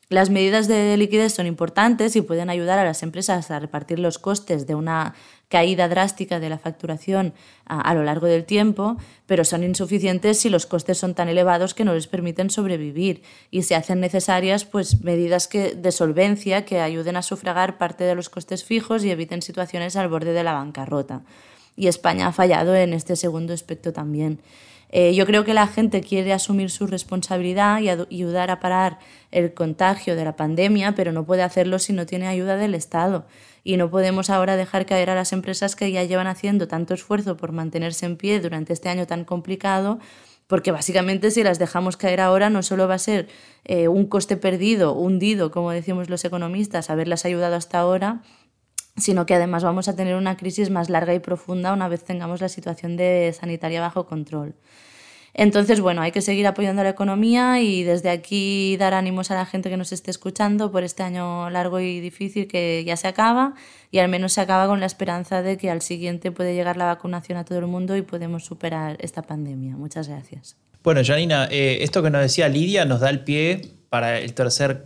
Las 0.08 0.30
medidas 0.30 0.70
de 0.70 0.96
liquidez 0.96 1.34
son 1.34 1.46
importantes 1.46 2.16
y 2.16 2.22
pueden 2.22 2.50
ayudar 2.50 2.80
a 2.80 2.86
las 2.86 3.04
empresas 3.04 3.52
a 3.52 3.60
repartir 3.60 4.00
los 4.00 4.18
costes 4.18 4.66
de 4.66 4.76
una 4.76 5.14
caída 5.54 5.88
drástica 5.88 6.40
de 6.40 6.50
la 6.50 6.58
facturación 6.58 7.36
a, 7.68 7.94
lo 7.94 8.04
largo 8.04 8.26
del 8.26 8.44
tiempo, 8.44 8.98
pero 9.28 9.46
son 9.46 9.64
insuficientes 9.64 10.40
si 10.40 10.50
los 10.50 10.66
costes 10.66 10.98
son 10.98 11.14
tan 11.14 11.30
elevados 11.30 11.76
que 11.76 11.86
no 11.86 11.94
les 11.94 12.08
permiten 12.08 12.50
sobrevivir 12.50 13.22
y 13.52 13.62
se 13.62 13.76
hacen 13.76 14.00
necesarias 14.00 14.66
pues, 14.66 15.02
medidas 15.02 15.48
de 15.52 15.92
solvencia 15.92 16.66
que 16.66 16.82
ayuden 16.82 17.18
a 17.18 17.22
sufragar 17.22 17.78
parte 17.78 18.04
de 18.04 18.16
los 18.16 18.30
costes 18.30 18.64
fijos 18.64 19.06
y 19.06 19.12
eviten 19.12 19.44
situaciones 19.44 19.96
al 19.96 20.08
borde 20.08 20.34
de 20.34 20.44
la 20.44 20.54
bancarrota 20.54 21.22
y 21.76 21.86
España 21.88 22.28
ha 22.28 22.32
fallado 22.32 22.76
en 22.76 22.94
este 22.94 23.16
segundo 23.16 23.54
aspecto 23.54 23.94
también. 23.94 24.40
Eh, 24.96 25.16
yo 25.16 25.26
creo 25.26 25.44
que 25.44 25.56
la 25.56 25.66
gente 25.66 26.02
quiere 26.02 26.34
asumir 26.34 26.70
su 26.70 26.86
responsabilidad 26.86 27.82
y 27.82 27.90
ayudar 27.90 28.52
a 28.52 28.60
parar 28.60 29.00
el 29.32 29.56
contagio 29.56 30.16
de 30.16 30.24
la 30.24 30.36
pandemia, 30.36 30.94
pero 30.94 31.12
no 31.12 31.26
puede 31.26 31.42
hacerlo 31.42 31.80
si 31.80 31.94
no 31.94 32.06
tiene 32.06 32.28
ayuda 32.28 32.58
del 32.58 32.76
Estado. 32.76 33.26
Y 33.64 33.78
no 33.78 33.90
podemos 33.90 34.30
ahora 34.30 34.56
dejar 34.56 34.86
caer 34.86 35.10
a 35.10 35.16
las 35.16 35.34
empresas 35.34 35.76
que 35.76 35.92
ya 35.92 36.04
llevan 36.04 36.28
haciendo 36.28 36.68
tanto 36.68 36.94
esfuerzo 36.94 37.38
por 37.38 37.54
mantenerse 37.54 38.06
en 38.06 38.18
pie 38.18 38.40
durante 38.40 38.72
este 38.72 38.88
año 38.88 39.08
tan 39.08 39.26
complicado, 39.26 39.98
porque 40.46 40.72
básicamente 40.72 41.32
si 41.32 41.42
las 41.42 41.58
dejamos 41.58 41.98
caer 41.98 42.22
ahora 42.22 42.52
no 42.52 42.62
solo 42.62 42.88
va 42.88 42.94
a 42.94 43.00
ser 43.00 43.30
eh, 43.66 43.88
un 43.88 44.06
coste 44.06 44.38
perdido, 44.38 44.94
hundido, 44.94 45.50
como 45.50 45.72
decimos 45.72 46.08
los 46.08 46.24
economistas, 46.24 46.92
haberlas 46.92 47.26
ayudado 47.26 47.56
hasta 47.56 47.80
ahora, 47.80 48.22
sino 48.96 49.26
que 49.26 49.34
además 49.34 49.64
vamos 49.64 49.88
a 49.88 49.96
tener 49.96 50.16
una 50.16 50.38
crisis 50.38 50.70
más 50.70 50.90
larga 50.90 51.14
y 51.14 51.20
profunda 51.20 51.74
una 51.74 51.88
vez 51.88 52.04
tengamos 52.04 52.42
la 52.42 52.50
situación 52.50 52.96
de 52.98 53.36
sanitaria 53.38 53.82
bajo 53.82 54.06
control. 54.06 54.56
Entonces, 55.36 55.82
bueno, 55.82 56.04
hay 56.04 56.12
que 56.12 56.22
seguir 56.22 56.46
apoyando 56.46 56.84
la 56.84 56.90
economía 56.90 57.60
y 57.60 57.82
desde 57.84 58.12
aquí 58.12 58.78
dar 58.78 58.94
ánimos 58.94 59.32
a 59.32 59.36
la 59.36 59.48
gente 59.48 59.72
que 59.72 59.78
nos 59.78 59.92
esté 59.92 60.12
escuchando 60.12 60.72
por 60.72 60.84
este 60.84 61.02
año 61.02 61.50
largo 61.50 61.80
y 61.80 62.00
difícil 62.02 62.48
que 62.48 62.84
ya 62.86 62.96
se 62.98 63.08
acaba 63.08 63.56
y 63.90 63.98
al 63.98 64.10
menos 64.10 64.34
se 64.34 64.42
acaba 64.42 64.68
con 64.68 64.80
la 64.80 64.86
esperanza 64.86 65.42
de 65.42 65.58
que 65.58 65.72
al 65.72 65.82
siguiente 65.82 66.32
puede 66.32 66.54
llegar 66.54 66.78
la 66.78 66.86
vacunación 66.86 67.40
a 67.40 67.46
todo 67.46 67.58
el 67.58 67.66
mundo 67.66 67.98
y 67.98 68.04
podemos 68.04 68.46
superar 68.46 68.98
esta 69.00 69.24
pandemia. 69.24 69.76
Muchas 69.76 70.08
gracias. 70.08 70.56
Bueno, 70.84 71.02
Janina, 71.04 71.48
eh, 71.50 71.80
esto 71.82 72.04
que 72.04 72.12
nos 72.12 72.22
decía 72.22 72.48
Lidia 72.48 72.86
nos 72.86 73.00
da 73.00 73.10
el 73.10 73.22
pie 73.22 73.62
para 73.90 74.20
el 74.20 74.36
tercer, 74.36 74.86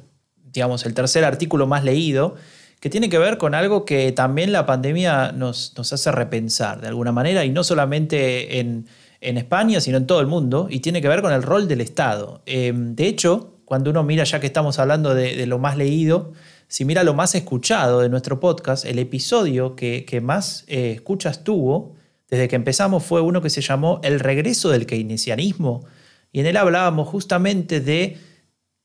digamos, 0.54 0.86
el 0.86 0.94
tercer 0.94 1.26
artículo 1.26 1.68
más 1.68 1.84
leído 1.84 2.36
que 2.80 2.90
tiene 2.90 3.10
que 3.10 3.18
ver 3.18 3.38
con 3.38 3.56
algo 3.56 3.86
que 3.86 4.12
también 4.12 4.52
la 4.52 4.66
pandemia 4.66 5.32
nos, 5.32 5.74
hace 5.78 6.12
repensar 6.12 6.82
de 6.82 6.88
alguna 6.88 7.12
manera, 7.12 7.44
y 7.46 7.50
no 7.50 7.64
solamente 7.64 8.60
en, 8.60 8.86
España, 9.20 9.82
sino 9.82 9.98
en 9.98 10.06
todo 10.06 10.22
el 10.22 10.28
mundo, 10.28 10.68
y 10.70 10.80
tiene 10.80 11.02
que 11.02 11.08
ver 11.08 11.22
con 11.22 11.34
el 11.34 11.42
rol 11.44 11.68
del 11.68 11.82
Estado. 11.82 12.44
Eh, 12.46 12.72
de 12.74 13.08
hecho, 13.08 13.56
cuando 13.66 13.90
uno 13.90 14.04
mira, 14.04 14.24
ya 14.24 14.40
que 14.40 14.48
estamos 14.48 14.80
hablando 14.80 15.16
de, 15.16 15.46
lo 15.48 15.58
más 15.60 15.76
leído, 15.76 16.34
si 16.68 16.86
mira 16.86 17.04
lo 17.04 17.14
más 17.14 17.34
escuchado 17.34 18.02
de 18.02 18.10
nuestro 18.10 18.40
podcast, 18.40 18.86
el 18.86 19.00
episodio 19.00 19.76
que, 19.76 20.22
más 20.22 20.64
eh, 20.68 20.92
escuchas 20.96 21.44
tuvo 21.44 21.96
desde 22.30 22.48
que 22.48 22.56
empezamos 22.56 23.04
fue 23.04 23.22
uno 23.22 23.42
que 23.42 23.50
se 23.50 23.62
llamó 23.62 24.00
El 24.04 24.20
regreso 24.20 24.70
del 24.70 24.86
keynesianismo, 24.86 25.86
y 26.32 26.42
en 26.42 26.46
él 26.46 26.58
hablábamos 26.58 27.08
justamente 27.08 27.80
de 27.80 28.18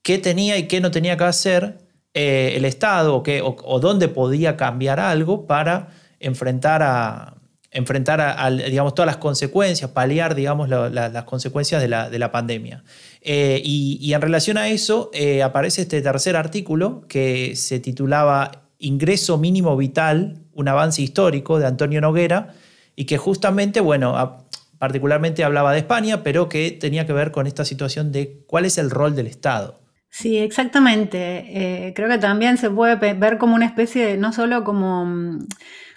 qué 0.02 0.18
tenía 0.18 0.56
y 0.56 0.66
qué 0.66 0.80
no 0.80 0.90
tenía 0.90 1.16
que 1.16 1.24
hacer 1.24 1.81
eh, 2.14 2.54
el 2.56 2.64
Estado 2.64 3.22
o, 3.44 3.80
dónde 3.80 4.08
podía 4.08 4.56
cambiar 4.56 5.00
algo 5.00 5.46
para 5.46 5.88
enfrentar 6.20 6.82
a, 6.82 7.34
enfrentar 7.72 8.20
digamos, 8.68 8.94
todas 8.94 9.06
las 9.06 9.16
consecuencias, 9.16 9.90
paliar 9.90 10.34
digamos, 10.34 10.68
las 10.68 11.24
consecuencias 11.24 11.80
de 11.80 11.88
la, 11.88 12.32
pandemia. 12.32 12.84
Eh, 13.22 13.60
y, 13.64 14.12
en 14.12 14.20
relación 14.20 14.58
a 14.58 14.68
eso 14.68 15.10
eh, 15.14 15.42
aparece 15.42 15.82
este 15.82 16.02
tercer 16.02 16.36
artículo 16.36 17.02
que 17.08 17.56
se 17.56 17.80
titulaba 17.80 18.68
Ingreso 18.78 19.38
mínimo 19.38 19.76
vital, 19.76 20.40
un 20.52 20.68
avance 20.68 21.00
histórico 21.00 21.58
de 21.58 21.66
Antonio 21.66 22.00
Noguera, 22.00 22.54
y 22.94 23.06
que 23.06 23.16
justamente, 23.16 23.80
bueno, 23.80 24.44
particularmente 24.78 25.44
hablaba 25.44 25.72
de 25.72 25.78
España, 25.78 26.22
pero 26.22 26.48
que 26.48 26.72
tenía 26.72 27.06
que 27.06 27.12
ver 27.12 27.30
con 27.30 27.46
esta 27.46 27.64
situación 27.64 28.12
de 28.12 28.42
cuál 28.46 28.66
es 28.66 28.76
el 28.76 28.90
rol 28.90 29.14
del 29.14 29.28
Estado. 29.28 29.81
Sí, 30.14 30.36
exactamente. 30.38 31.86
Eh, 31.88 31.94
creo 31.94 32.08
que 32.08 32.18
también 32.18 32.58
se 32.58 32.68
puede 32.70 32.96
ver 33.14 33.38
como 33.38 33.54
una 33.54 33.64
especie 33.64 34.06
de, 34.06 34.16
no 34.18 34.32
solo 34.34 34.62
como, 34.62 35.38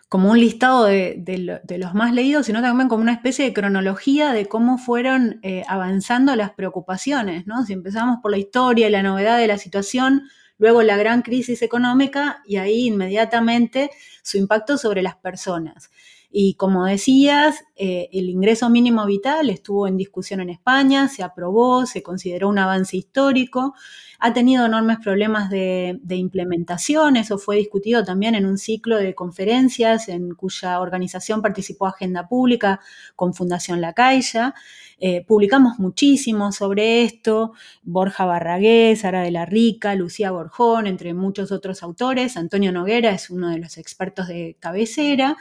como 0.07 0.31
un 0.31 0.39
listado 0.39 0.85
de, 0.85 1.61
los 1.77 1.93
más 1.93 2.13
leídos, 2.13 2.45
sino 2.45 2.61
también 2.61 2.87
como 2.87 3.01
una 3.01 3.11
especie 3.11 3.43
de 3.45 3.53
cronología 3.53 4.31
de 4.31 4.45
cómo 4.45 4.77
fueron 4.77 5.39
eh, 5.43 5.63
avanzando 5.67 6.33
las 6.37 6.51
preocupaciones, 6.51 7.45
¿no? 7.45 7.65
Si 7.65 7.73
empezamos 7.73 8.19
por 8.21 8.31
la 8.31 8.37
historia 8.37 8.87
y 8.87 8.91
la 8.91 9.03
novedad 9.03 9.37
de 9.37 9.47
la 9.47 9.57
situación, 9.57 10.23
luego 10.57 10.81
la 10.81 10.95
gran 10.95 11.21
crisis 11.21 11.61
económica 11.61 12.41
y 12.45 12.55
ahí 12.55 12.87
inmediatamente 12.87 13.89
su 14.23 14.37
impacto 14.37 14.77
sobre 14.77 15.03
las 15.03 15.17
personas. 15.17 15.89
Y 16.37 16.55
como 16.55 16.83
decías, 16.83 17.63
eh, 17.77 18.09
el 18.11 18.29
ingreso 18.29 18.69
mínimo 18.69 19.05
vital 19.05 19.49
estuvo 19.49 19.87
en 19.87 19.95
discusión 19.95 20.41
en 20.41 20.49
España, 20.49 21.07
se 21.07 21.23
aprobó, 21.23 21.85
se 21.85 22.03
consideró 22.03 22.49
un 22.49 22.59
avance 22.59 22.97
histórico, 22.97 23.73
ha 24.19 24.33
tenido 24.33 24.65
enormes 24.65 24.97
problemas 25.01 25.49
de, 25.49 25.97
implementación, 26.09 27.15
eso 27.15 27.37
fue 27.37 27.55
discutido 27.55 28.03
también 28.03 28.35
en 28.35 28.45
un 28.45 28.57
ciclo 28.57 28.97
de 28.97 29.15
conferencias 29.15 30.09
en 30.09 30.35
cuya 30.35 30.81
organización 30.81 31.41
participó 31.41 31.87
Agenda 31.87 32.27
Pública 32.27 32.81
con 33.15 33.33
Fundación 33.33 33.79
La 33.79 33.93
Caixa. 33.93 34.55
Eh, 34.99 35.25
publicamos 35.25 35.79
muchísimo 35.79 36.51
sobre 36.51 37.03
esto, 37.03 37.53
Borja 37.83 38.25
Barragués, 38.25 39.01
Sara 39.01 39.21
de 39.21 39.31
la 39.31 39.45
Rica, 39.45 39.95
Lucía 39.95 40.31
Borjón, 40.31 40.87
entre 40.87 41.13
muchos 41.13 41.51
otros 41.51 41.83
autores. 41.83 42.37
Antonio 42.37 42.71
Noguera 42.71 43.11
es 43.11 43.29
uno 43.29 43.49
de 43.49 43.59
los 43.59 43.77
expertos 43.77 44.27
de 44.27 44.57
cabecera. 44.59 45.37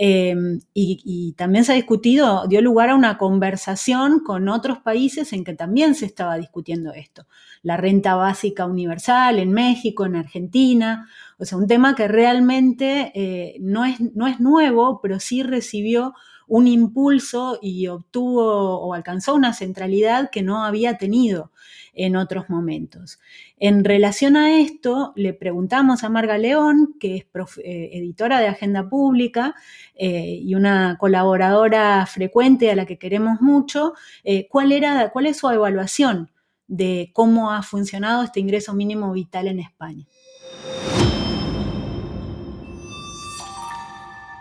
Em, 0.00 0.60
y, 0.74 1.34
también 1.36 1.64
se 1.64 1.72
ha 1.72 1.74
discutido, 1.74 2.46
dio 2.46 2.62
lugar 2.62 2.90
a 2.90 2.94
una 2.94 3.18
conversación 3.18 4.20
con 4.20 4.48
otros 4.48 4.78
países 4.78 5.32
en 5.32 5.42
que 5.42 5.54
también 5.54 5.96
se 5.96 6.06
estaba 6.06 6.38
discutiendo 6.38 6.92
esto. 6.92 7.26
La 7.62 7.76
renta 7.76 8.14
básica 8.14 8.64
universal 8.66 9.40
en 9.40 9.50
México, 9.50 10.06
en 10.06 10.14
Argentina, 10.14 11.08
o 11.36 11.44
sea, 11.44 11.58
un 11.58 11.66
tema 11.66 11.96
que 11.96 12.06
realmente 12.06 13.10
eh, 13.12 13.56
no, 13.60 13.84
es, 13.84 14.00
no 14.14 14.28
es 14.28 14.38
nuevo, 14.38 15.00
pero 15.02 15.18
sí 15.18 15.42
recibió 15.42 16.14
un 16.48 16.66
impulso 16.66 17.58
y 17.62 17.86
obtuvo 17.86 18.80
o 18.80 18.94
alcanzó 18.94 19.34
una 19.34 19.52
centralidad 19.52 20.30
que 20.30 20.42
no 20.42 20.64
había 20.64 20.98
tenido 20.98 21.52
en 21.98 22.16
otros 22.16 22.48
momentos. 22.48 23.18
En 23.58 23.84
relación 23.84 24.36
a 24.36 24.58
esto, 24.60 25.12
le 25.16 25.34
preguntamos 25.34 26.04
a 26.04 26.08
Marga 26.08 26.38
León, 26.38 26.94
que 26.98 27.16
es 27.16 27.26
eh, 27.58 27.90
editora 27.92 28.40
de 28.40 28.46
Agenda 28.46 28.88
Pública 28.88 29.54
eh, 29.94 30.38
y 30.40 30.54
una 30.54 30.96
colaboradora 30.98 32.06
frecuente 32.06 32.70
a 32.70 32.76
la 32.76 32.86
que 32.86 32.98
queremos 32.98 33.40
mucho, 33.40 33.94
eh, 34.24 34.46
cuál, 34.48 34.72
era, 34.72 35.10
cuál 35.10 35.26
es 35.26 35.38
su 35.38 35.50
evaluación 35.50 36.30
de 36.68 37.10
cómo 37.14 37.50
ha 37.50 37.62
funcionado 37.62 38.22
este 38.22 38.40
ingreso 38.40 38.74
mínimo 38.74 39.12
vital 39.12 39.48
en 39.48 39.58
España. 39.58 40.06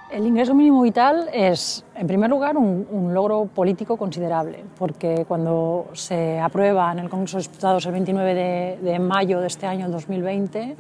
El 0.10 0.26
ingreso 0.26 0.56
mínimo 0.56 0.84
vital 0.84 1.30
es, 1.34 1.84
en 1.94 2.08
primer 2.08 2.30
lugar, 2.30 2.56
un, 2.56 3.14
logro 3.14 3.46
político 3.46 3.98
considerable, 3.98 4.64
porque 4.78 5.26
cuando 5.28 5.88
se 5.94 6.40
aprueba 6.40 6.94
en 6.94 7.00
el 7.00 7.10
Congreso 7.10 7.38
de 7.38 7.44
Diputados 7.44 7.86
el 7.88 7.92
29 7.92 8.78
de, 8.82 9.00
mayo 9.00 9.42
de 9.42 9.48
este 9.48 9.66
año 9.66 9.90
2020, 9.90 10.78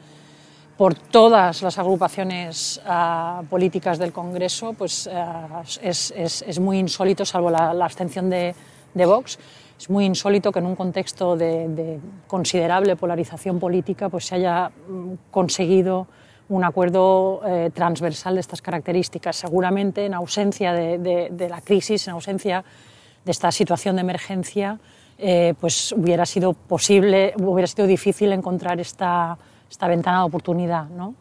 por 0.78 0.96
todas 0.96 1.62
las 1.62 1.78
agrupaciones 1.78 2.80
ah, 2.86 3.44
políticas 3.50 3.98
del 4.00 4.14
Congreso, 4.14 4.72
pues 4.74 5.10
ah, 5.12 5.62
es, 5.82 6.14
es, 6.16 6.60
muy 6.62 6.80
insólito, 6.80 7.26
salvo 7.26 7.50
la, 7.50 7.72
abstención 7.84 8.30
de, 8.30 8.56
de, 8.94 9.06
Vox, 9.06 9.40
es 9.78 9.90
muy 9.90 10.06
insólito 10.06 10.54
que 10.54 10.60
en 10.60 10.68
un 10.68 10.76
contexto 10.76 11.36
de, 11.36 11.68
de 11.68 12.00
considerable 12.28 12.96
polarización 12.96 13.60
política 13.60 14.08
pues 14.08 14.26
se 14.26 14.36
haya 14.36 14.70
mm, 14.70 15.14
conseguido 15.32 16.08
un 16.50 16.64
acuerdo 16.64 17.42
eh, 17.46 17.72
transversal 17.74 18.36
de 18.36 18.42
estas 18.42 18.62
características. 18.62 19.36
Seguramente 19.36 20.06
en 20.06 20.14
ausencia 20.14 20.74
de, 20.74 21.48
la 21.50 21.62
crisis, 21.62 22.08
en 22.08 22.14
ausencia 22.14 22.64
de 23.26 23.32
esta 23.32 23.52
situación 23.52 23.96
de 23.96 24.02
emergencia, 24.02 24.80
eh, 25.18 25.54
pues 25.60 25.92
hubiera 25.92 26.26
sido 26.26 26.54
posible, 26.54 27.34
hubiera 27.38 27.68
sido 27.68 27.88
difícil 27.88 28.32
encontrar 28.32 28.80
esta, 28.80 29.38
esta 29.70 29.88
ventana 29.88 30.20
de 30.20 30.26
oportunidad. 30.26 30.86
¿no? 30.86 31.16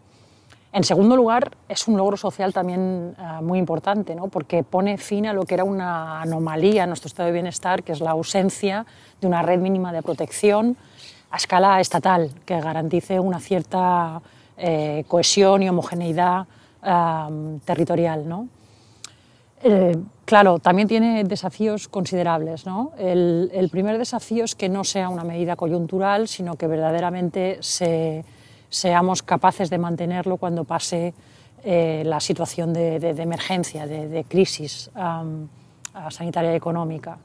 En 0.73 0.85
segundo 0.85 1.17
lugar, 1.17 1.57
es 1.69 1.89
un 1.89 1.97
logro 1.97 2.17
social 2.17 2.53
también 2.53 3.17
eh, 3.19 3.43
muy 3.43 3.59
importante, 3.59 4.15
¿no? 4.15 4.29
porque 4.29 4.63
pone 4.63 4.99
fin 4.99 5.27
a 5.27 5.33
lo 5.33 5.45
que 5.45 5.55
era 5.55 5.65
una 5.65 6.21
anomalía 6.21 6.85
en 6.85 6.91
nuestro 6.91 7.09
estado 7.09 7.29
de 7.29 7.33
bienestar, 7.33 7.83
que 7.83 7.93
es 7.93 8.01
la 8.01 8.11
ausencia 8.11 8.87
de 9.21 9.27
una 9.27 9.43
red 9.43 9.59
mínima 9.59 9.93
de 9.93 10.03
protección 10.03 10.77
a 11.31 11.39
escala 11.39 11.81
estatal 11.81 12.31
que 12.45 12.61
garantice 12.61 13.19
una 13.19 13.41
cierta 13.41 14.21
eh, 14.59 15.05
cohesión 15.07 15.63
y 15.63 15.69
homogeneidad 15.69 16.47
territorial. 17.65 18.29
¿no? 18.29 18.49
Eh, 19.63 19.97
claro, 20.25 20.61
también 20.61 20.87
tiene 20.89 21.25
desafíos 21.25 21.89
considerables. 21.89 22.65
¿no? 22.65 22.93
El, 22.99 23.69
primer 23.71 23.99
desafío 23.99 24.45
es 24.45 24.55
que 24.55 24.69
no 24.69 24.85
sea 24.85 25.09
una 25.09 25.25
medida 25.25 25.57
coyuntural, 25.57 26.29
sino 26.29 26.57
que 26.57 26.67
verdaderamente 26.69 27.59
seamos 27.61 29.23
capaces 29.23 29.69
de 29.69 29.79
mantenerlo 29.79 30.37
cuando 30.37 30.65
pase 30.65 31.13
eh, 31.65 32.03
la 32.07 32.21
situación 32.21 32.73
de, 32.73 32.97
emergencia, 32.97 33.87
de, 33.87 34.25
crisis 34.29 34.91
sanitaria 36.11 36.53
y 36.53 36.57
económica. 36.57 37.19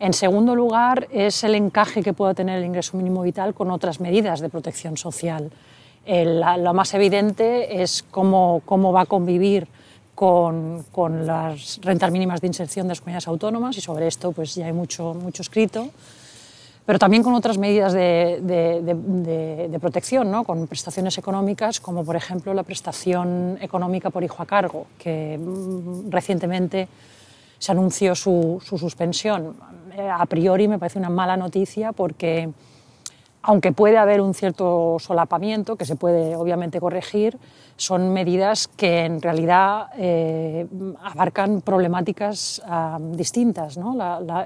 En 0.00 0.12
segundo 0.12 0.56
lugar, 0.56 1.06
es 1.12 1.44
el 1.44 1.54
encaje 1.54 2.02
que 2.02 2.12
pueda 2.12 2.34
tener 2.34 2.58
el 2.58 2.64
ingreso 2.64 2.96
mínimo 2.96 3.22
vital 3.22 3.54
con 3.54 3.70
otras 3.70 4.00
medidas 4.00 4.40
de 4.40 4.48
protección 4.48 4.96
social 4.96 5.52
lo 6.06 6.74
más 6.74 6.94
evidente 6.94 7.82
es 7.82 8.04
cómo, 8.10 8.62
cómo 8.64 8.92
va 8.92 9.02
a 9.02 9.06
convivir 9.06 9.66
con, 10.14 10.84
con, 10.92 11.26
las 11.26 11.80
rentas 11.82 12.10
mínimas 12.12 12.40
de 12.40 12.46
inserción 12.46 12.86
de 12.86 12.92
las 12.92 13.00
comunidades 13.00 13.26
autónomas 13.26 13.76
y 13.76 13.80
sobre 13.80 14.06
esto 14.06 14.32
pues 14.32 14.54
ya 14.54 14.66
hay 14.66 14.72
mucho, 14.72 15.14
mucho 15.14 15.42
escrito, 15.42 15.88
pero 16.86 16.98
también 16.98 17.22
con 17.22 17.34
otras 17.34 17.58
medidas 17.58 17.92
de, 17.92 18.40
de, 18.42 19.68
de, 19.68 19.80
protección, 19.80 20.30
¿no? 20.30 20.44
con 20.44 20.66
prestaciones 20.66 21.18
económicas 21.18 21.80
como 21.80 22.04
por 22.04 22.14
ejemplo 22.16 22.54
la 22.54 22.62
prestación 22.62 23.58
económica 23.60 24.10
por 24.10 24.22
hijo 24.22 24.42
a 24.42 24.46
cargo, 24.46 24.86
que 24.98 25.38
mm, 25.38 26.10
recientemente 26.10 26.86
se 27.58 27.72
anunció 27.72 28.14
su, 28.14 28.62
su 28.64 28.76
suspensión. 28.78 29.56
Eh, 29.96 30.08
a 30.08 30.26
priori 30.26 30.68
me 30.68 30.78
parece 30.78 30.98
una 30.98 31.08
mala 31.08 31.36
noticia 31.36 31.92
porque 31.92 32.50
aunque 33.46 33.72
puede 33.72 33.98
haber 33.98 34.22
un 34.22 34.32
cierto 34.32 34.96
solapamiento 34.98 35.76
que 35.76 35.84
se 35.84 35.96
puede 35.96 36.34
obviamente 36.34 36.80
corregir, 36.80 37.36
son 37.76 38.10
medidas 38.10 38.68
que 38.68 39.04
en 39.04 39.20
realidad 39.20 39.88
eh, 39.98 40.66
abarcan 41.02 41.60
problemáticas 41.60 42.62
ah, 42.64 42.98
distintas. 42.98 43.78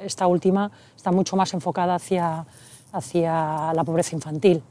esta 0.03 0.27
última 0.27 0.71
está 0.97 1.13
mucho 1.13 1.37
más 1.37 1.55
enfocada 1.55 1.95
hacia, 1.95 2.45
hacia 2.91 3.73
la 3.73 3.85
pobreza 3.85 4.17
infantil. 4.17 4.63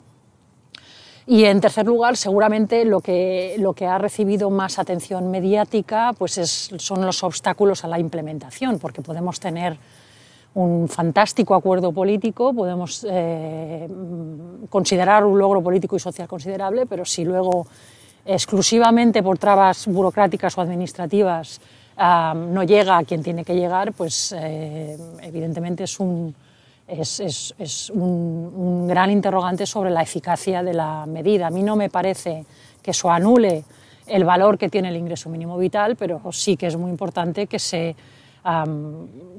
Y 1.26 1.46
en 1.46 1.62
tercer 1.62 1.86
lugar, 1.86 2.18
seguramente 2.18 2.84
lo 2.84 3.00
que, 3.00 3.56
lo 3.60 3.74
que 3.74 3.86
ha 3.86 3.98
recibido 3.98 4.50
más 4.50 4.78
atención 4.78 5.32
mediática 5.32 6.14
pues 6.18 6.38
es, 6.38 6.70
son 6.78 7.06
los 7.06 7.24
obstáculos 7.24 7.86
a 7.86 7.88
la 7.88 7.98
implementación, 7.98 8.78
porque 8.80 9.02
podemos 9.02 9.40
tener 9.40 9.78
un 10.58 10.90
fantástico 10.90 11.54
acuerdo 11.54 11.92
político, 11.92 12.52
podemos 12.52 13.06
eh, 13.08 13.88
considerar 14.70 15.24
un 15.24 15.38
logro 15.38 15.62
político 15.62 15.96
y 15.96 16.00
social 16.00 16.28
considerable, 16.28 16.88
pero 16.88 17.06
si 17.06 17.24
luego 17.24 17.68
exclusivamente 18.26 19.22
por 19.22 19.38
trabas 19.38 19.86
burocráticas 19.86 20.58
o 20.58 20.62
administrativas 20.62 21.62
no 21.98 22.64
llega 22.64 22.98
a 22.98 23.04
quien 23.04 23.22
tiene 23.24 23.44
que 23.46 23.56
llegar, 23.56 23.94
pues 23.94 24.34
eh, 24.38 24.98
evidentemente 25.22 25.84
es 25.84 26.00
un, 26.00 26.34
es, 26.88 27.20
es, 27.20 27.90
un, 27.92 28.02
un, 28.56 28.88
gran 28.88 29.12
interrogante 29.12 29.66
sobre 29.66 29.90
la 29.92 30.02
eficacia 30.02 30.64
de 30.64 30.74
la 30.74 31.06
medida. 31.06 31.48
A 31.48 31.50
mí 31.52 31.64
no 31.64 31.76
me 31.76 31.90
parece 31.90 32.46
que 32.82 32.92
eso 32.92 33.10
anule 33.12 33.64
el 34.08 34.24
valor 34.24 34.58
que 34.58 34.70
tiene 34.70 34.90
el 34.90 34.98
ingreso 34.98 35.30
mínimo 35.30 35.58
vital, 35.58 35.96
pero 35.96 36.22
sí 36.32 36.56
que 36.56 36.68
es 36.68 36.78
muy 36.78 36.90
importante 36.92 37.48
que 37.48 37.60
se 37.60 37.96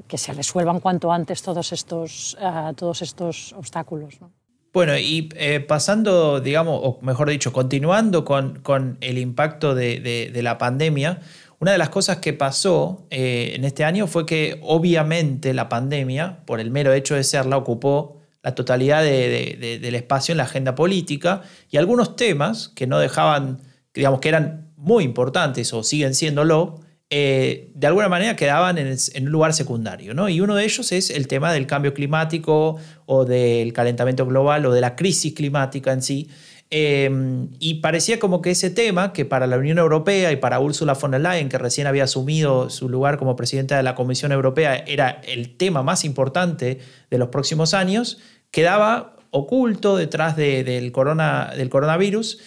que 0.07 0.17
se 0.17 0.33
resuelvan 0.33 0.79
cuanto 0.79 1.11
antes 1.11 1.41
todos 1.41 1.71
estos, 1.71 2.37
uh, 2.41 2.73
todos 2.73 3.01
estos 3.01 3.53
obstáculos. 3.53 4.21
¿no? 4.21 4.31
Bueno, 4.71 4.97
y 4.97 5.29
eh, 5.35 5.59
pasando, 5.61 6.39
digamos, 6.41 6.79
o 6.83 6.99
mejor 7.01 7.29
dicho, 7.29 7.51
continuando 7.51 8.23
con, 8.23 8.59
con 8.59 8.97
el 9.01 9.17
impacto 9.17 9.73
de, 9.73 9.99
de, 10.31 10.43
la 10.43 10.59
pandemia, 10.59 11.21
una 11.59 11.71
de 11.71 11.79
las 11.79 11.89
cosas 11.89 12.17
que 12.17 12.33
pasó 12.33 13.07
eh, 13.09 13.53
en 13.55 13.65
este 13.65 13.83
año 13.83 14.05
fue 14.05 14.27
que 14.27 14.59
obviamente 14.61 15.53
la 15.55 15.69
pandemia, 15.69 16.45
por 16.45 16.59
el 16.59 16.69
mero 16.69 16.93
hecho 16.93 17.15
de 17.15 17.23
serla, 17.23 17.57
ocupó 17.57 18.19
la 18.43 18.53
totalidad 18.53 19.03
de, 19.03 19.79
del 19.81 19.95
espacio 19.95 20.33
en 20.33 20.37
la 20.37 20.43
agenda 20.43 20.75
política 20.75 21.41
y 21.69 21.77
algunos 21.77 22.15
temas 22.15 22.69
que 22.69 22.87
no 22.87 22.99
dejaban, 22.99 23.61
digamos, 23.93 24.19
que 24.19 24.29
eran 24.29 24.71
muy 24.77 25.03
importantes 25.03 25.73
o 25.73 25.83
siguen 25.83 26.13
siéndolo, 26.13 26.79
eh, 27.11 27.71
de 27.73 27.87
alguna 27.87 28.07
manera 28.07 28.35
quedaban 28.35 28.77
en, 28.77 28.97
un 29.21 29.31
lugar 29.31 29.53
secundario. 29.53 30.13
¿no? 30.13 30.29
Y 30.29 30.41
uno 30.41 30.55
de 30.55 30.63
ellos 30.63 30.91
es 30.91 31.09
el 31.09 31.27
tema 31.27 31.51
del 31.51 31.65
cambio 31.65 31.93
climático 31.93 32.77
o 33.05 33.25
del 33.25 33.73
calentamiento 33.73 34.25
global 34.25 34.65
o 34.65 34.71
de 34.71 34.81
la 34.81 34.95
crisis 34.95 35.33
climática 35.33 35.91
en 35.91 36.01
sí. 36.01 36.29
Em, 36.71 37.49
y 37.59 37.75
parecía 37.75 38.19
como 38.19 38.43
que 38.43 38.51
ese 38.51 38.69
tema, 38.69 39.11
que 39.11 39.25
para 39.25 39.47
la 39.47 39.57
Unión 39.57 39.79
Europea 39.79 40.31
y 40.31 40.35
para 40.35 40.59
Ursula 40.59 40.93
von 40.93 41.11
der 41.11 41.21
Leyen, 41.21 41.49
que 41.49 41.57
recién 41.57 41.87
había 41.87 42.03
asumido 42.03 42.69
su 42.69 42.89
lugar 42.89 43.17
como 43.17 43.35
presidenta 43.35 43.75
de 43.75 43.81
la 43.81 43.95
Comisión 43.95 44.31
Europea, 44.31 44.75
era 44.75 45.19
el 45.27 45.57
tema 45.57 45.81
más 45.81 46.05
importante 46.05 46.79
de 47.09 47.17
los 47.17 47.29
próximos 47.29 47.73
años, 47.73 48.19
quedaba 48.51 49.15
oculto 49.31 49.97
detrás 49.97 50.35
del, 50.35 50.91
corona, 50.91 51.53
del 51.57 51.69
coronavirus. 51.69 52.39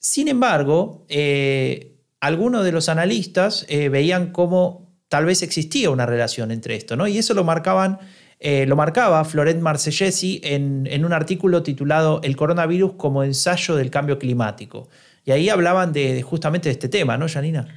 Sin 0.00 0.26
embargo, 0.26 1.04
eh, 1.08 1.97
algunos 2.20 2.64
de 2.64 2.72
los 2.72 2.88
analistas 2.88 3.64
eh, 3.68 3.88
veían 3.88 4.32
cómo 4.32 4.88
tal 5.08 5.24
vez 5.24 5.42
existía 5.42 5.90
una 5.90 6.06
relación 6.06 6.50
entre 6.50 6.76
esto, 6.76 6.96
¿no? 6.96 7.06
Y 7.06 7.18
eso 7.18 7.34
lo 7.34 7.44
marcaban, 7.44 7.98
eh, 8.40 8.66
lo 8.66 8.76
marcaba 8.76 9.24
Florent 9.24 9.60
Marcellesi 9.60 10.40
en, 10.44 10.86
en, 10.90 11.04
un 11.04 11.12
artículo 11.12 11.62
titulado 11.62 12.20
El 12.22 12.36
coronavirus 12.36 12.94
como 12.94 13.22
ensayo 13.24 13.76
del 13.76 13.90
cambio 13.90 14.18
climático. 14.18 14.88
Y 15.28 15.30
ahí 15.30 15.50
hablaban 15.50 15.92
de, 15.92 16.22
justamente 16.22 16.70
de 16.70 16.72
este 16.72 16.88
tema, 16.88 17.18
¿no, 17.18 17.28
Janina? 17.28 17.68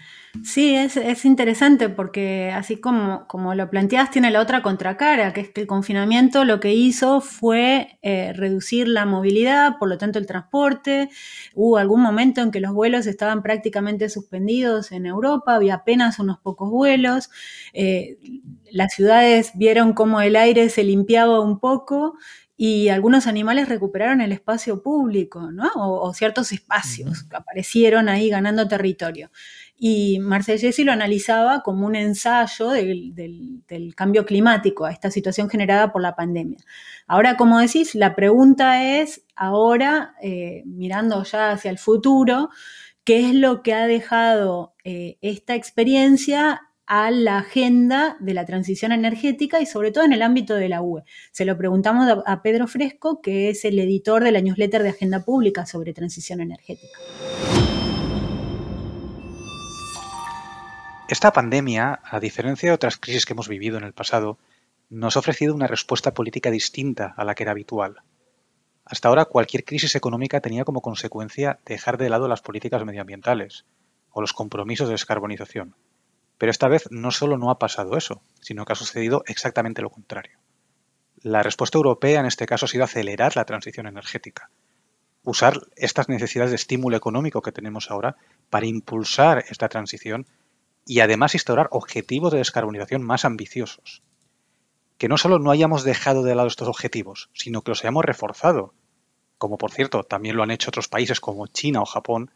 Sí, 0.42 0.74
es, 0.74 1.26
interesante 1.26 1.90
porque 1.90 2.50
así 2.50 2.78
como, 2.78 3.28
como, 3.28 3.54
lo 3.56 3.70
planteas, 3.70 4.10
tiene 4.10 4.32
la 4.32 4.40
otra 4.40 4.62
contracara, 4.62 5.34
que 5.34 5.42
es 5.42 5.50
que 5.50 5.60
el 5.60 5.68
confinamiento 5.68 6.46
lo 6.46 6.62
que 6.62 6.74
hizo 6.74 7.20
fue 7.20 8.00
eh, 8.02 8.32
reducir 8.32 8.88
la 8.88 9.06
movilidad, 9.06 9.78
por 9.80 9.90
lo 9.90 9.98
tanto 9.98 10.18
el 10.18 10.28
transporte. 10.28 11.10
Hubo 11.54 11.76
algún 11.76 12.02
momento 12.02 12.40
en 12.40 12.52
que 12.52 12.62
los 12.62 12.72
vuelos 12.72 13.06
estaban 13.06 13.44
prácticamente 13.44 14.08
suspendidos 14.08 14.94
en 14.94 15.06
Europa, 15.06 15.56
había 15.56 15.76
apenas 15.76 16.20
unos 16.20 16.40
pocos 16.40 16.70
vuelos. 16.70 17.30
Eh, 17.74 18.18
las 18.72 18.94
ciudades 18.94 19.52
vieron 19.56 19.92
cómo 19.92 20.22
el 20.22 20.38
aire 20.38 20.70
se 20.70 20.86
limpiaba 20.86 21.42
un 21.42 21.60
poco 21.60 22.16
y 22.64 22.90
algunos 22.90 23.26
animales 23.26 23.70
recuperaron 23.70 24.22
el 24.22 24.32
espacio 24.32 24.84
público, 24.84 25.52
¿no? 25.52 25.72
O, 25.74 26.14
ciertos 26.14 26.52
espacios 26.52 27.26
aparecieron 27.34 28.08
ahí 28.08 28.30
ganando 28.30 28.68
territorio. 28.68 29.32
Y 29.76 30.20
Marcellesi 30.20 30.84
lo 30.84 30.92
analizaba 30.92 31.64
como 31.64 31.88
un 31.88 31.96
ensayo 31.96 32.70
del, 32.70 33.64
cambio 33.96 34.28
climático, 34.28 34.86
a 34.86 34.92
esta 34.92 35.10
situación 35.10 35.50
generada 35.50 35.92
por 35.92 36.04
la 36.04 36.16
pandemia. 36.16 36.60
Ahora, 37.08 37.36
como 37.36 37.58
decís, 37.58 37.96
la 37.96 38.14
pregunta 38.14 38.84
es, 39.00 39.24
ahora, 39.36 40.14
eh, 40.22 40.62
mirando 40.68 41.24
ya 41.24 41.50
hacia 41.50 41.72
el 41.72 41.80
futuro, 41.80 42.52
¿qué 43.04 43.28
es 43.28 43.34
lo 43.34 43.64
que 43.64 43.74
ha 43.74 43.88
dejado 43.88 44.76
eh, 44.84 45.18
esta 45.22 45.56
experiencia 45.56 46.62
a 46.94 47.10
la 47.10 47.38
agenda 47.38 48.18
de 48.20 48.34
la 48.34 48.46
transición 48.46 48.92
energética 48.92 49.62
y 49.62 49.66
sobre 49.66 49.94
todo 49.94 50.04
en 50.04 50.12
el 50.12 50.22
ámbito 50.22 50.56
de 50.56 50.68
la 50.68 50.82
UE. 50.82 51.04
Se 51.32 51.46
lo 51.46 51.58
preguntamos 51.58 52.06
a, 52.26 52.42
Pedro 52.42 52.68
Fresco, 52.68 53.22
que 53.22 53.50
es 53.50 53.64
el 53.64 53.80
editor 53.80 54.26
de 54.26 54.34
la 54.34 54.42
newsletter 54.42 54.84
de 54.84 54.90
Agenda 54.90 55.24
Pública 55.24 55.66
sobre 55.66 55.94
transición 55.94 56.42
energética. 56.42 57.00
Esta 61.08 61.32
pandemia, 61.32 62.02
a 62.04 62.20
diferencia 62.20 62.68
de 62.68 62.76
otras 62.76 62.98
crisis 62.98 63.26
que 63.26 63.32
hemos 63.32 63.48
vivido 63.48 63.78
en 63.78 63.86
el 63.86 63.94
pasado, 63.94 64.38
nos 64.90 65.16
ha 65.16 65.20
ofrecido 65.20 65.56
una 65.56 65.68
respuesta 65.68 66.14
política 66.14 66.52
distinta 66.52 67.14
a 67.16 67.24
la 67.24 67.36
que 67.36 67.44
era 67.44 67.54
habitual. 67.54 68.02
Hasta 68.84 69.08
ahora 69.08 69.24
cualquier 69.24 69.64
crisis 69.64 69.96
económica 69.96 70.42
tenía 70.42 70.66
como 70.66 70.82
consecuencia 70.82 71.62
dejar 71.66 71.98
de 71.98 72.10
lado 72.10 72.28
las 72.28 72.42
políticas 72.42 72.84
medioambientales 72.84 73.64
o 74.10 74.20
los 74.20 74.34
compromisos 74.34 74.90
de 74.90 74.96
descarbonización. 74.96 75.74
Pero 76.42 76.50
esta 76.50 76.68
vez 76.68 76.88
no 76.90 77.12
solo 77.12 77.38
no 77.38 77.52
ha 77.52 77.60
pasado 77.60 77.96
eso, 77.96 78.24
sino 78.40 78.66
que 78.66 78.74
ha 78.74 78.76
sucedido 78.76 79.22
exactamente 79.28 79.84
lo 79.84 79.92
contrario. 79.92 80.40
La 81.22 81.44
respuesta 81.44 81.78
europea 81.78 82.20
en 82.20 82.26
este 82.26 82.48
caso 82.48 82.66
ha 82.66 82.68
sido 82.68 82.84
acelerar 82.84 83.36
la 83.36 83.46
transición 83.46 83.86
energética, 83.86 84.50
usar 85.24 85.62
estas 85.76 86.10
necesidades 86.10 86.50
de 86.50 86.56
estímulo 86.56 86.98
económico 86.98 87.44
que 87.44 87.52
tenemos 87.52 87.92
ahora 87.92 88.16
para 88.50 88.66
impulsar 88.66 89.46
esta 89.50 89.70
transición 89.70 90.26
y 90.88 91.02
además 91.02 91.36
instaurar 91.36 91.68
objetivos 91.70 92.32
de 92.32 92.40
descarbonización 92.40 93.04
más 93.04 93.24
ambiciosos. 93.24 94.02
Que 94.98 95.10
no 95.10 95.20
solo 95.20 95.38
no 95.38 95.52
hayamos 95.52 95.84
dejado 95.84 96.24
de 96.24 96.34
lado 96.34 96.48
estos 96.48 96.68
objetivos, 96.68 97.30
sino 97.34 97.62
que 97.62 97.70
los 97.70 97.84
hayamos 97.84 98.04
reforzado, 98.04 98.74
como 99.38 99.60
por 99.60 99.70
cierto 99.70 100.06
también 100.06 100.38
lo 100.38 100.42
han 100.42 100.50
hecho 100.50 100.72
otros 100.72 100.88
países 100.88 101.20
como 101.20 101.46
China 101.46 101.84
o 101.84 101.86
Japón, 101.86 102.32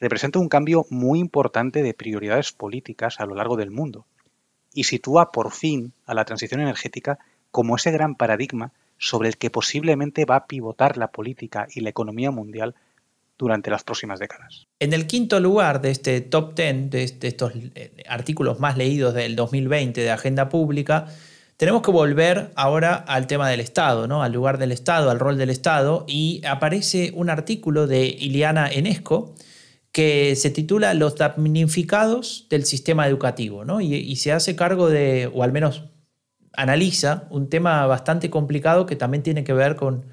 representa 0.00 0.38
un 0.38 0.48
cambio 0.48 0.86
muy 0.90 1.18
importante 1.18 1.82
de 1.82 1.94
prioridades 1.94 2.52
políticas 2.52 3.20
a 3.20 3.26
lo 3.26 3.34
largo 3.34 3.56
del 3.56 3.70
mundo 3.70 4.06
y 4.72 4.84
sitúa 4.84 5.32
por 5.32 5.52
fin 5.52 5.92
a 6.04 6.14
la 6.14 6.24
transición 6.24 6.60
energética 6.60 7.18
como 7.50 7.76
ese 7.76 7.90
gran 7.90 8.14
paradigma 8.14 8.72
sobre 8.98 9.28
el 9.28 9.36
que 9.36 9.50
posiblemente 9.50 10.24
va 10.24 10.36
a 10.36 10.46
pivotar 10.46 10.96
la 10.96 11.08
política 11.08 11.66
y 11.74 11.80
la 11.80 11.90
economía 11.90 12.30
mundial 12.30 12.74
durante 13.38 13.70
las 13.70 13.84
próximas 13.84 14.18
décadas. 14.18 14.66
En 14.80 14.92
el 14.92 15.06
quinto 15.06 15.40
lugar 15.40 15.80
de 15.80 15.90
este 15.90 16.20
top 16.20 16.54
10, 16.54 16.90
de, 16.90 17.04
estos 17.22 17.52
eh, 17.74 18.04
artículos 18.08 18.60
más 18.60 18.76
leídos 18.76 19.14
del 19.14 19.36
2020 19.36 20.00
de 20.00 20.10
Agenda 20.10 20.48
Pública, 20.48 21.06
tenemos 21.56 21.82
que 21.82 21.90
volver 21.90 22.52
ahora 22.54 22.94
al 22.94 23.26
tema 23.26 23.48
del 23.48 23.60
Estado, 23.60 24.06
¿no? 24.06 24.22
al 24.22 24.32
lugar 24.32 24.58
del 24.58 24.72
Estado, 24.72 25.10
al 25.10 25.18
rol 25.18 25.38
del 25.38 25.50
Estado, 25.50 26.04
y 26.06 26.42
aparece 26.46 27.12
un 27.14 27.30
artículo 27.30 27.86
de 27.86 28.06
Iliana 28.06 28.68
Enesco, 28.70 29.34
que 29.96 30.36
se 30.36 30.50
titula 30.50 30.92
Los 30.92 31.16
damnificados 31.16 32.48
del 32.50 32.66
sistema 32.66 33.08
educativo, 33.08 33.64
¿no? 33.64 33.80
y, 33.80 34.14
se 34.16 34.30
hace 34.30 34.54
cargo 34.54 34.90
de, 34.90 35.30
o 35.32 35.42
al 35.42 35.52
menos 35.52 35.84
analiza, 36.52 37.26
un 37.30 37.48
tema 37.48 37.86
bastante 37.86 38.28
complicado 38.28 38.84
que 38.84 38.94
también 38.94 39.22
tiene 39.22 39.42
que 39.42 39.54
ver 39.54 39.74
con, 39.74 40.04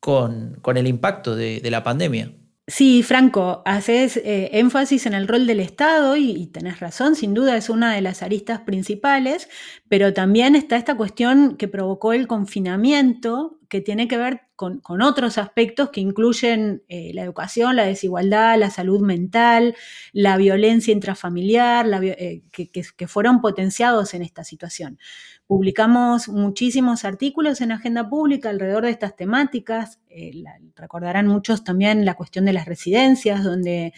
con, 0.00 0.76
el 0.76 0.88
impacto 0.88 1.36
de, 1.36 1.62
la 1.70 1.84
pandemia. 1.84 2.32
Sí, 2.66 3.04
Franco, 3.04 3.62
haces 3.64 4.16
eh, 4.16 4.50
énfasis 4.54 5.06
en 5.06 5.14
el 5.14 5.28
rol 5.28 5.46
del 5.46 5.60
Estado 5.60 6.16
y, 6.16 6.32
y, 6.32 6.48
tenés 6.48 6.80
razón, 6.80 7.14
sin 7.14 7.32
duda 7.32 7.56
es 7.56 7.70
una 7.70 7.94
de 7.94 8.00
las 8.00 8.24
aristas 8.24 8.62
principales, 8.62 9.48
pero 9.88 10.12
también 10.14 10.56
está 10.56 10.76
esta 10.76 10.96
cuestión 10.96 11.56
que 11.56 11.68
provocó 11.68 12.12
el 12.12 12.26
confinamiento 12.26 13.60
que 13.68 13.80
tiene 13.80 14.08
que 14.08 14.16
ver 14.16 14.47
con, 14.58 15.02
otros 15.02 15.38
aspectos 15.38 15.90
que 15.90 16.00
incluyen 16.00 16.82
eh, 16.88 17.12
la 17.14 17.22
educación, 17.22 17.76
la 17.76 17.84
desigualdad, 17.84 18.58
la 18.58 18.70
salud 18.70 19.00
mental, 19.00 19.76
la 20.12 20.36
violencia 20.36 20.92
intrafamiliar, 20.92 21.86
eh, 22.02 22.42
que, 22.50 23.06
fueron 23.06 23.40
potenciados 23.40 24.14
en 24.14 24.22
esta 24.22 24.42
situación. 24.42 24.98
Publicamos 25.46 26.28
muchísimos 26.28 27.04
artículos 27.04 27.60
en 27.60 27.70
Agenda 27.70 28.10
Pública 28.10 28.50
alrededor 28.50 28.84
de 28.84 28.90
estas 28.90 29.14
temáticas. 29.14 30.00
Eh, 30.10 30.32
recordarán 30.74 31.28
muchos 31.28 31.62
también 31.62 32.04
la 32.04 32.14
cuestión 32.14 32.44
de 32.44 32.52
las 32.52 32.66
residencias, 32.66 33.44
donde 33.44 33.92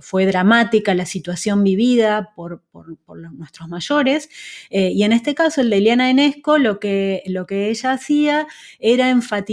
fue 0.00 0.26
dramática 0.26 0.94
la 0.94 1.06
situación 1.06 1.62
vivida 1.62 2.32
por, 2.34 2.64
nuestros 3.38 3.68
mayores. 3.68 4.28
y 4.68 5.02
en 5.04 5.12
este 5.12 5.34
caso, 5.34 5.60
el 5.60 5.70
de 5.70 5.76
Eliana 5.76 6.10
Enesco, 6.10 6.58
lo 6.58 6.80
que, 6.80 7.22
lo 7.26 7.46
que 7.46 7.70
ella 7.70 7.92
hacía 7.92 8.46
era 8.80 9.10
enfatizar 9.10 9.43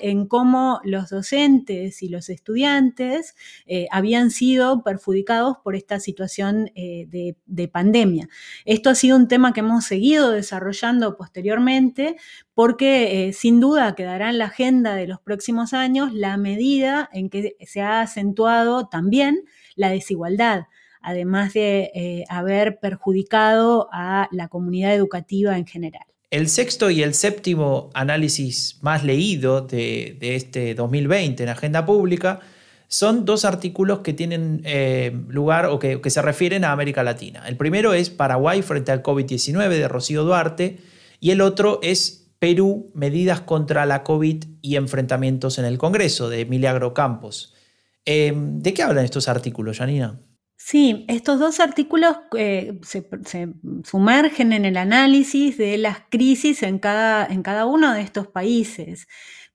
en 0.00 0.26
cómo 0.26 0.80
los 0.84 1.10
docentes 1.10 2.02
y 2.02 2.08
los 2.08 2.28
estudiantes 2.28 3.34
eh, 3.66 3.86
habían 3.90 4.30
sido 4.30 4.82
perjudicados 4.82 5.58
por 5.62 5.76
esta 5.76 6.00
situación 6.00 6.70
eh, 6.74 7.06
de, 7.08 7.68
pandemia. 7.68 8.28
Esto 8.64 8.90
ha 8.90 8.94
sido 8.94 9.16
un 9.16 9.28
tema 9.28 9.52
que 9.52 9.60
hemos 9.60 9.84
seguido 9.84 10.30
desarrollando 10.30 11.16
posteriormente 11.16 12.16
porque 12.54 13.28
eh, 13.28 13.32
sin 13.32 13.60
duda 13.60 13.94
quedará 13.94 14.30
en 14.30 14.38
la 14.38 14.46
agenda 14.46 14.94
de 14.94 15.06
los 15.06 15.20
próximos 15.20 15.72
años 15.72 16.12
la 16.12 16.36
medida 16.36 17.08
en 17.12 17.30
que 17.30 17.56
se 17.60 17.80
ha 17.80 18.00
acentuado 18.00 18.88
también 18.88 19.44
la 19.76 19.90
desigualdad 19.90 20.64
además 21.02 21.54
de 21.54 22.26
haber 22.28 22.78
perjudicado 22.78 23.88
a 23.90 24.28
la 24.32 24.48
comunidad 24.48 24.94
educativa 24.94 25.56
en 25.56 25.66
general. 25.66 26.04
El 26.30 26.48
sexto 26.48 26.90
y 26.90 27.02
el 27.02 27.14
séptimo 27.14 27.90
análisis 27.92 28.78
más 28.82 29.02
leído 29.02 29.62
de, 29.62 30.16
este 30.20 30.76
2020 30.76 31.42
en 31.42 31.48
Agenda 31.48 31.84
Pública 31.84 32.38
son 32.86 33.24
dos 33.24 33.44
artículos 33.44 34.00
que 34.00 34.12
tienen 34.12 34.62
eh, 34.64 35.12
lugar 35.28 35.66
o 35.66 35.80
que, 35.80 36.00
se 36.08 36.22
refieren 36.22 36.64
a 36.64 36.70
América 36.70 37.02
Latina. 37.02 37.42
El 37.48 37.56
primero 37.56 37.94
es 37.94 38.10
Paraguay 38.10 38.62
frente 38.62 38.92
al 38.92 39.02
COVID-19 39.02 39.68
de 39.70 39.88
Rocío 39.88 40.22
Duarte 40.22 40.78
y 41.18 41.32
el 41.32 41.40
otro 41.40 41.80
es 41.82 42.28
Perú, 42.38 42.90
medidas 42.94 43.40
contra 43.40 43.84
la 43.84 44.04
COVID 44.04 44.44
y 44.62 44.76
enfrentamientos 44.76 45.58
en 45.58 45.64
el 45.64 45.78
Congreso 45.78 46.30
de 46.30 46.46
Milagro 46.46 46.94
Campos. 46.94 47.54
Eh, 48.06 48.32
¿De 48.36 48.72
qué 48.72 48.82
hablan 48.84 49.04
estos 49.04 49.28
artículos, 49.28 49.78
Janina? 49.78 50.20
Sí, 50.62 51.06
estos 51.08 51.40
dos 51.40 51.58
artículos 51.58 52.18
eh, 52.36 52.78
se, 52.82 53.02
sumergen 53.82 54.52
en 54.52 54.66
el 54.66 54.76
análisis 54.76 55.56
de 55.56 55.78
las 55.78 56.00
crisis 56.10 56.62
en 56.62 56.78
cada, 56.78 57.26
en 57.26 57.42
cada 57.42 57.64
uno 57.64 57.94
de 57.94 58.02
estos 58.02 58.28
países. 58.28 59.08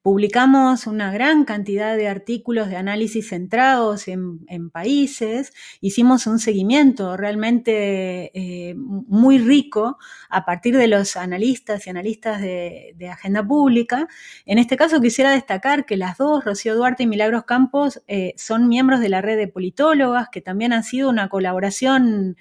Publicamos 0.05 0.85
una 0.85 1.11
gran 1.11 1.45
cantidad 1.45 1.97
de 1.97 2.07
artículos 2.07 2.69
de 2.69 2.75
análisis 2.75 3.29
centrados 3.29 4.07
en, 4.07 4.69
países, 4.69 5.51
hicimos 5.81 6.27
un 6.27 6.37
seguimiento 6.37 7.17
realmente 7.17 8.29
eh, 8.35 8.75
muy 8.75 9.39
rico 9.39 9.97
a 10.29 10.45
partir 10.45 10.77
de 10.77 10.87
los 10.87 11.15
analistas 11.15 11.87
y 11.87 11.89
analistas 11.89 12.39
de, 12.39 13.09
agenda 13.11 13.43
pública. 13.43 14.07
En 14.45 14.59
este 14.59 14.77
caso 14.77 15.01
quisiera 15.01 15.31
destacar 15.31 15.87
que 15.87 15.97
las 15.97 16.19
dos, 16.19 16.45
Rocío 16.45 16.75
Duarte 16.75 17.01
y 17.01 17.07
Milagros 17.07 17.45
Campos, 17.45 18.03
eh, 18.07 18.35
son 18.37 18.67
miembros 18.67 18.99
de 18.99 19.09
la 19.09 19.23
red 19.23 19.37
de 19.37 19.47
politólogas, 19.47 20.29
que 20.31 20.39
también 20.39 20.71
han 20.71 20.83
sido 20.83 21.09
una 21.09 21.29
colaboración 21.29 22.37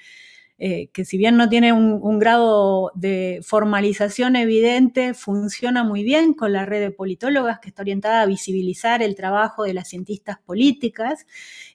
eh, 0.57 0.89
que 0.93 1.05
si 1.05 1.19
bien 1.19 1.37
no 1.37 1.49
tiene 1.49 1.73
un, 1.73 2.19
grado 2.21 2.93
de 2.95 3.41
formalización 3.43 4.37
evidente, 4.37 5.13
funciona 5.13 5.83
muy 5.83 6.05
bien 6.05 6.33
con 6.33 6.53
la 6.53 6.65
red 6.65 6.81
de 6.81 6.91
politólogas 6.93 7.59
que 7.59 7.71
está 7.71 7.83
orientada 7.83 8.23
a 8.23 8.27
visibilizar 8.27 9.03
el 9.03 9.17
trabajo 9.17 9.65
de 9.65 9.75
las 9.75 9.89
cientistas 9.89 10.39
políticas 10.39 11.27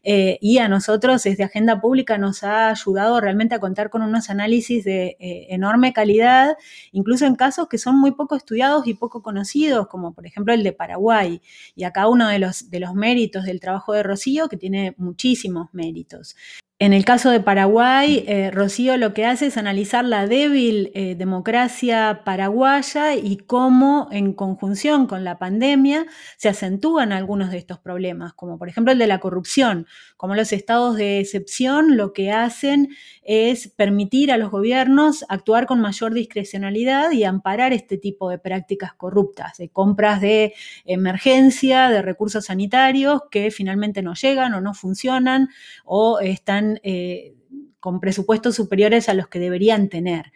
eh, 0.03 0.37
y 0.39 0.59
a 0.59 0.69
nosotros 0.69 1.23
desde 1.23 1.43
Agenda 1.43 1.81
Pública 1.81 2.17
nos 2.17 2.43
ha 2.43 2.69
ayudado 2.69 3.19
realmente 3.19 3.53
a 3.53 3.59
contar 3.59 3.89
con 3.89 4.01
unos 4.01 4.29
análisis 4.29 4.85
de 4.85 5.17
eh, 5.19 5.47
enorme 5.49 5.91
calidad, 5.91 6.55
incluso 6.93 7.25
en 7.25 7.35
casos 7.35 7.67
que 7.67 7.77
son 7.77 7.99
muy 7.99 8.11
poco 8.11 8.37
estudiados 8.37 8.87
y 8.87 8.93
poco 8.93 9.21
conocidos, 9.21 9.87
como 9.87 10.13
por 10.13 10.25
ejemplo 10.25 10.53
el 10.53 10.63
de 10.63 10.71
Paraguay. 10.71 11.41
Y 11.75 11.83
acá 11.83 12.07
uno 12.07 12.29
de 12.29 12.39
los, 12.39 12.69
de 12.69 12.79
los 12.79 12.93
méritos 12.93 13.43
del 13.43 13.59
trabajo 13.59 13.91
de 13.91 14.03
Rocío, 14.03 14.47
que 14.47 14.55
tiene 14.55 14.95
muchísimos 14.97 15.67
méritos. 15.73 16.37
En 16.81 16.93
el 16.93 17.03
caso 17.03 17.29
de 17.29 17.41
Paraguay, 17.41 18.23
eh, 18.25 18.51
Rocío 18.51 18.95
lo 18.95 19.13
que 19.13 19.25
hace 19.25 19.47
es 19.47 19.57
analizar 19.57 20.05
la 20.05 20.27
débil 20.27 20.91
eh, 20.93 21.15
democracia 21.15 22.21
paraguaya 22.23 23.15
y 23.15 23.35
cómo 23.35 24.07
en 24.13 24.31
conjunción 24.31 25.05
con 25.05 25.25
la 25.25 25.37
pandemia 25.37 26.05
se 26.37 26.47
acentúan 26.47 27.11
algunos 27.11 27.51
de 27.51 27.57
estos 27.57 27.79
problemas, 27.79 28.33
como 28.33 28.57
por 28.57 28.69
ejemplo 28.69 28.93
el 28.93 28.97
de 28.97 29.07
la 29.07 29.19
corrupción, 29.19 29.87
como 30.15 30.35
los 30.35 30.53
estados 30.53 30.95
de 30.95 31.19
excepción 31.19 31.97
lo 31.97 32.13
que 32.13 32.31
hacen 32.31 32.87
es 33.23 33.67
permitir 33.67 34.31
a 34.31 34.37
los 34.37 34.49
gobiernos 34.49 35.25
actuar 35.27 35.65
con 35.65 35.81
mayor 35.81 36.13
discrecionalidad 36.13 37.11
y 37.11 37.25
amparar 37.25 37.73
este 37.73 37.97
tipo 37.97 38.29
de 38.29 38.39
prácticas 38.39 38.93
corruptas, 38.93 39.57
de 39.57 39.67
compras 39.67 40.21
de 40.21 40.53
emergencia, 40.85 41.89
de 41.89 42.01
recursos 42.01 42.45
sanitarios 42.45 43.23
que 43.29 43.51
finalmente 43.51 44.01
no 44.01 44.13
llegan 44.13 44.53
o 44.53 44.61
no 44.61 44.73
funcionan 44.73 45.49
o 45.83 46.21
están 46.21 46.68
eh, 46.83 47.35
con 47.79 47.99
presupuestos 47.99 48.55
superiores 48.55 49.09
a 49.09 49.13
los 49.13 49.27
que 49.27 49.39
deberían 49.39 49.89
tener. 49.89 50.31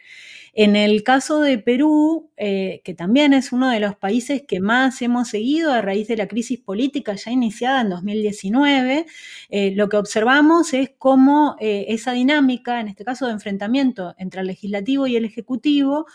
En 0.56 0.76
el 0.76 1.04
caso 1.04 1.42
de 1.42 1.58
Perú, 1.58 2.30
eh, 2.38 2.82
que 2.84 2.94
también 2.94 3.34
es 3.34 3.52
uno 3.52 3.70
de 3.70 3.80
los 3.80 3.96
países 3.96 4.44
que 4.48 4.60
más 4.60 5.02
hemos 5.02 5.30
seguido 5.30 5.74
a 5.74 5.82
raíz 5.82 6.08
de 6.08 6.16
la 6.16 6.28
crisis 6.28 6.60
política 6.60 7.16
ya 7.16 7.32
iniciada 7.32 7.82
en 7.82 7.90
2019, 7.90 9.06
eh, 9.50 9.72
lo 9.76 9.90
que 9.90 9.98
observamos 9.98 10.74
es 10.74 10.92
cómo 10.98 11.56
esa 11.60 12.14
dinámica, 12.14 12.80
en 12.80 12.88
este 12.88 13.04
caso 13.04 13.26
de 13.26 13.34
enfrentamiento 13.34 14.14
entre 14.18 14.42
el 14.42 14.48
legislativo 14.48 15.08
y 15.08 15.16
el 15.16 15.26
ejecutivo, 15.26 16.06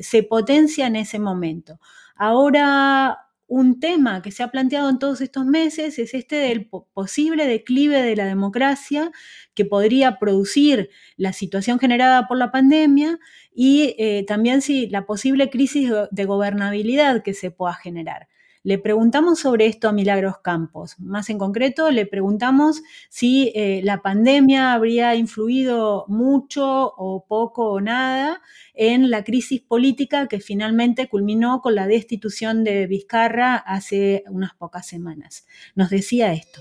se 0.00 0.22
potencia 0.22 0.86
en 0.86 0.96
ese 0.96 1.18
momento. 1.18 1.80
Ahora 2.14 3.18
un 3.52 3.80
tema 3.80 4.22
que 4.22 4.30
se 4.30 4.42
ha 4.42 4.50
planteado 4.50 4.88
en 4.88 4.98
todos 4.98 5.20
estos 5.20 5.44
meses 5.44 5.98
es 5.98 6.14
este 6.14 6.36
del 6.36 6.70
posible 6.94 7.46
declive 7.46 8.00
de 8.00 8.16
la 8.16 8.24
democracia 8.24 9.12
que 9.52 9.66
podría 9.66 10.18
producir 10.18 10.88
la 11.18 11.34
situación 11.34 11.78
generada 11.78 12.26
por 12.28 12.38
la 12.38 12.50
pandemia 12.50 13.18
y 13.54 13.94
eh, 13.98 14.24
también 14.26 14.62
si 14.62 14.88
la 14.88 15.04
posible 15.04 15.50
crisis 15.50 15.90
de 16.10 16.24
gobernabilidad 16.24 17.22
que 17.22 17.34
se 17.34 17.50
pueda 17.50 17.74
generar. 17.74 18.26
Le 18.64 18.78
preguntamos 18.78 19.40
sobre 19.40 19.66
esto 19.66 19.88
a 19.88 19.92
Milagros 19.92 20.38
Campos. 20.38 20.94
Más 21.00 21.30
en 21.30 21.38
concreto, 21.38 21.90
le 21.90 22.06
preguntamos 22.06 22.84
si 23.08 23.50
eh, 23.56 23.80
la 23.82 24.02
pandemia 24.02 24.72
habría 24.72 25.16
influido 25.16 26.04
mucho 26.06 26.94
o 26.96 27.24
poco 27.26 27.72
o 27.72 27.80
nada 27.80 28.40
en 28.72 29.10
la 29.10 29.24
crisis 29.24 29.60
política 29.60 30.28
que 30.28 30.38
finalmente 30.38 31.08
culminó 31.08 31.60
con 31.60 31.74
la 31.74 31.88
destitución 31.88 32.62
de 32.62 32.86
Vizcarra 32.86 33.56
hace 33.56 34.22
unas 34.30 34.54
pocas 34.54 34.86
semanas. 34.86 35.44
Nos 35.74 35.90
decía 35.90 36.32
esto. 36.32 36.60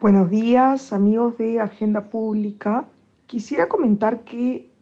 Buenos 0.00 0.30
días, 0.30 0.92
amigos 0.92 1.36
de 1.36 1.58
Agenda 1.58 2.10
Pública. 2.10 2.86
Quisiera 3.26 3.68
comentar 3.68 4.22
que 4.22 4.75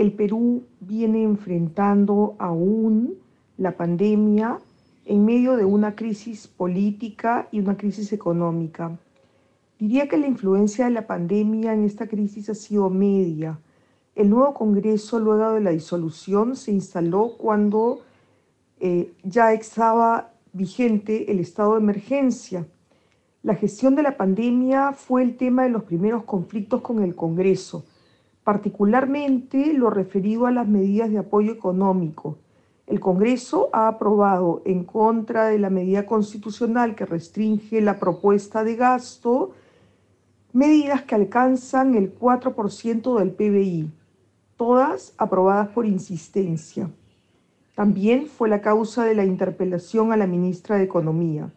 el 0.00 0.12
Perú 0.12 0.64
viene 0.80 1.24
enfrentando 1.24 2.34
aún 2.38 3.18
la 3.58 3.76
pandemia 3.76 4.58
en 5.04 5.26
medio 5.26 5.56
de 5.56 5.66
una 5.66 5.94
crisis 5.94 6.48
política 6.48 7.48
y 7.52 7.60
una 7.60 7.76
crisis 7.76 8.10
económica. 8.14 8.98
Diría 9.78 10.08
que 10.08 10.16
la 10.16 10.26
influencia 10.26 10.86
de 10.86 10.92
la 10.92 11.06
pandemia 11.06 11.74
en 11.74 11.84
esta 11.84 12.06
crisis 12.06 12.48
ha 12.48 12.54
sido 12.54 12.88
media. 12.88 13.58
El 14.14 14.30
nuevo 14.30 14.54
Congreso, 14.54 15.18
luego 15.18 15.52
de 15.52 15.60
la 15.60 15.70
disolución, 15.70 16.56
se 16.56 16.72
instaló 16.72 17.36
cuando 17.36 18.00
eh, 18.78 19.12
ya 19.22 19.52
estaba 19.52 20.32
vigente 20.54 21.30
el 21.30 21.40
estado 21.40 21.74
de 21.74 21.80
emergencia. 21.80 22.66
La 23.42 23.54
gestión 23.54 23.96
de 23.96 24.02
la 24.02 24.16
pandemia 24.16 24.92
fue 24.92 25.22
el 25.22 25.36
tema 25.36 25.64
de 25.64 25.68
los 25.68 25.82
primeros 25.82 26.24
conflictos 26.24 26.80
con 26.80 27.02
el 27.02 27.14
Congreso 27.14 27.84
particularmente 28.44 29.72
lo 29.72 29.90
referido 29.90 30.46
a 30.46 30.50
las 30.50 30.66
medidas 30.66 31.10
de 31.10 31.18
apoyo 31.18 31.52
económico. 31.52 32.38
El 32.86 32.98
Congreso 32.98 33.68
ha 33.72 33.86
aprobado 33.86 34.62
en 34.64 34.84
contra 34.84 35.46
de 35.46 35.58
la 35.58 35.70
medida 35.70 36.06
constitucional 36.06 36.94
que 36.94 37.06
restringe 37.06 37.80
la 37.80 38.00
propuesta 38.00 38.64
de 38.64 38.76
gasto 38.76 39.52
medidas 40.52 41.02
que 41.02 41.14
alcanzan 41.14 41.94
el 41.94 42.18
4% 42.18 43.18
del 43.18 43.30
PBI, 43.30 43.90
todas 44.56 45.14
aprobadas 45.16 45.68
por 45.68 45.86
insistencia. 45.86 46.90
También 47.74 48.26
fue 48.26 48.48
la 48.48 48.60
causa 48.60 49.04
de 49.04 49.14
la 49.14 49.24
interpelación 49.24 50.12
a 50.12 50.16
la 50.16 50.26
ministra 50.26 50.76
de 50.76 50.84
Economía. 50.84 51.52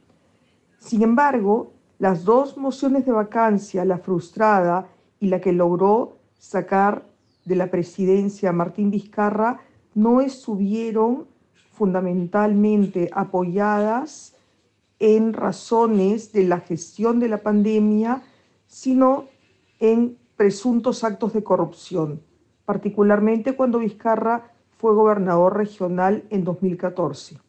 Sin 0.77 1.01
embargo, 1.01 1.73
las 1.97 2.23
dos 2.23 2.57
mociones 2.57 3.05
de 3.05 3.11
vacancia, 3.11 3.83
la 3.85 3.97
frustrada 3.97 4.87
y 5.19 5.27
la 5.27 5.41
que 5.41 5.53
logró 5.53 6.17
sacar 6.43 7.05
de 7.45 7.55
la 7.55 7.71
presidencia 7.71 8.49
a 8.49 8.53
Martín 8.53 8.91
Vizcarra 8.91 9.61
no 9.95 10.19
estuvieron 10.19 11.25
fundamentalmente 11.71 13.09
apoyadas 13.13 14.35
en 14.99 15.33
razones 15.33 16.33
de 16.33 16.43
la 16.43 16.59
gestión 16.59 17.19
de 17.19 17.29
la 17.29 17.41
pandemia, 17.41 18.23
sino 18.67 19.25
en 19.79 20.17
presuntos 20.35 21.05
actos 21.05 21.31
de 21.31 21.43
corrupción, 21.43 22.21
particularmente 22.65 23.55
cuando 23.55 23.79
Vizcarra 23.79 24.51
fue 24.77 24.93
gobernador 24.93 25.55
regional 25.55 26.25
en 26.29 26.43
2014. 26.43 27.39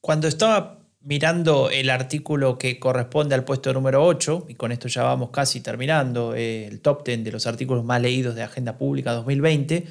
Cuando 0.00 0.26
estaba 0.26 0.81
mirando 1.04 1.70
el 1.70 1.90
artículo 1.90 2.58
que 2.58 2.78
corresponde 2.78 3.34
al 3.34 3.44
puesto 3.44 3.72
número 3.72 4.04
8, 4.04 4.46
y 4.48 4.54
con 4.54 4.72
esto 4.72 4.88
ya 4.88 5.02
vamos 5.02 5.30
casi 5.30 5.60
terminando, 5.60 6.34
eh, 6.34 6.66
el 6.66 6.80
top 6.80 7.04
10 7.04 7.24
de 7.24 7.32
los 7.32 7.46
artículos 7.46 7.84
más 7.84 8.00
leídos 8.00 8.34
de 8.34 8.42
Agenda 8.42 8.78
Pública 8.78 9.12
2020, 9.12 9.86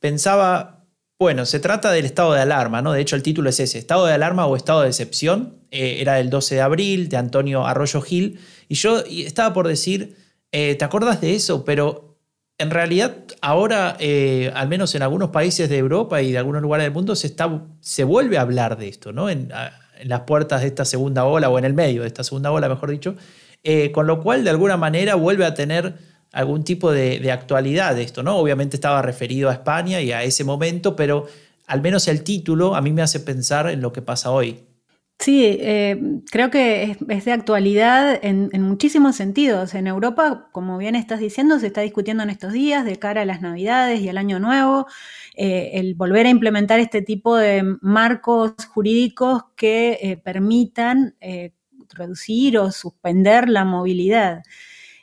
pensaba, 0.00 0.84
bueno, 1.18 1.46
se 1.46 1.60
trata 1.60 1.92
del 1.92 2.04
estado 2.04 2.32
de 2.32 2.40
alarma, 2.40 2.82
¿no? 2.82 2.92
De 2.92 3.00
hecho, 3.00 3.16
el 3.16 3.22
título 3.22 3.50
es 3.50 3.60
ese, 3.60 3.78
estado 3.78 4.06
de 4.06 4.14
alarma 4.14 4.46
o 4.46 4.56
estado 4.56 4.82
de 4.82 4.88
excepción, 4.88 5.60
eh, 5.70 5.98
era 6.00 6.18
el 6.20 6.30
12 6.30 6.56
de 6.56 6.60
abril, 6.60 7.08
de 7.08 7.16
Antonio 7.16 7.66
Arroyo 7.66 8.00
Gil, 8.02 8.40
y 8.68 8.74
yo 8.74 8.98
estaba 9.06 9.54
por 9.54 9.68
decir, 9.68 10.16
eh, 10.52 10.74
¿te 10.74 10.84
acuerdas 10.84 11.20
de 11.20 11.34
eso? 11.34 11.64
Pero 11.64 12.18
en 12.58 12.70
realidad 12.70 13.18
ahora, 13.42 13.98
al 14.54 14.68
menos 14.68 14.94
en 14.94 15.02
algunos 15.02 15.28
países 15.28 15.68
de 15.68 15.76
Europa 15.76 16.22
y 16.22 16.32
de 16.32 16.38
algunos 16.38 16.62
lugares 16.62 16.86
del 16.86 16.92
mundo, 16.92 17.14
se, 17.14 17.26
está, 17.26 17.66
se 17.80 18.02
vuelve 18.02 18.38
a 18.38 18.40
hablar 18.40 18.78
de 18.78 18.88
esto, 18.88 19.12
¿no? 19.12 19.28
En 19.98 20.08
las 20.08 20.20
puertas 20.20 20.62
de 20.62 20.68
esta 20.68 20.84
segunda 20.84 21.24
ola 21.24 21.48
o 21.48 21.58
en 21.58 21.64
el 21.64 21.74
medio 21.74 22.02
de 22.02 22.08
esta 22.08 22.24
segunda 22.24 22.50
ola, 22.52 22.68
mejor 22.68 22.90
dicho, 22.90 23.16
eh, 23.62 23.92
con 23.92 24.06
lo 24.06 24.22
cual 24.22 24.44
de 24.44 24.50
alguna 24.50 24.76
manera 24.76 25.14
vuelve 25.14 25.44
a 25.44 25.54
tener 25.54 25.94
algún 26.32 26.64
tipo 26.64 26.92
de, 26.92 27.30
actualidad 27.32 27.98
esto, 27.98 28.22
¿no? 28.22 28.36
Obviamente 28.36 28.76
estaba 28.76 29.02
referido 29.02 29.48
a 29.48 29.54
España 29.54 30.00
y 30.00 30.12
a 30.12 30.22
ese 30.22 30.44
momento, 30.44 30.94
pero 30.94 31.26
al 31.66 31.80
menos 31.80 32.08
el 32.08 32.22
título 32.22 32.74
a 32.74 32.80
mí 32.80 32.92
me 32.92 33.02
hace 33.02 33.20
pensar 33.20 33.68
en 33.70 33.80
lo 33.80 33.92
que 33.92 34.02
pasa 34.02 34.30
hoy. 34.30 34.60
Sí, 35.18 35.56
eh, 35.60 35.98
creo 36.30 36.50
que 36.50 36.96
es, 37.08 37.24
de 37.24 37.32
actualidad 37.32 38.18
en, 38.22 38.50
muchísimos 38.62 39.16
sentidos. 39.16 39.74
En 39.74 39.86
Europa, 39.86 40.48
como 40.52 40.76
bien 40.76 40.94
estás 40.94 41.20
diciendo, 41.20 41.58
se 41.58 41.68
está 41.68 41.80
discutiendo 41.80 42.22
en 42.22 42.30
estos 42.30 42.52
días 42.52 42.84
de 42.84 42.98
cara 42.98 43.22
a 43.22 43.24
las 43.24 43.40
Navidades 43.40 44.00
y 44.00 44.08
al 44.08 44.18
Año 44.18 44.38
Nuevo. 44.38 44.86
Eh, 45.34 45.70
el 45.74 45.94
volver 45.94 46.26
a 46.26 46.30
implementar 46.30 46.80
este 46.80 47.02
tipo 47.02 47.36
de 47.36 47.62
marcos 47.80 48.52
jurídicos 48.72 49.44
que 49.56 49.98
eh, 50.02 50.16
permitan 50.18 51.16
eh, 51.20 51.52
reducir 51.90 52.58
o 52.58 52.70
suspender 52.70 53.48
la 53.48 53.64
movilidad. 53.64 54.42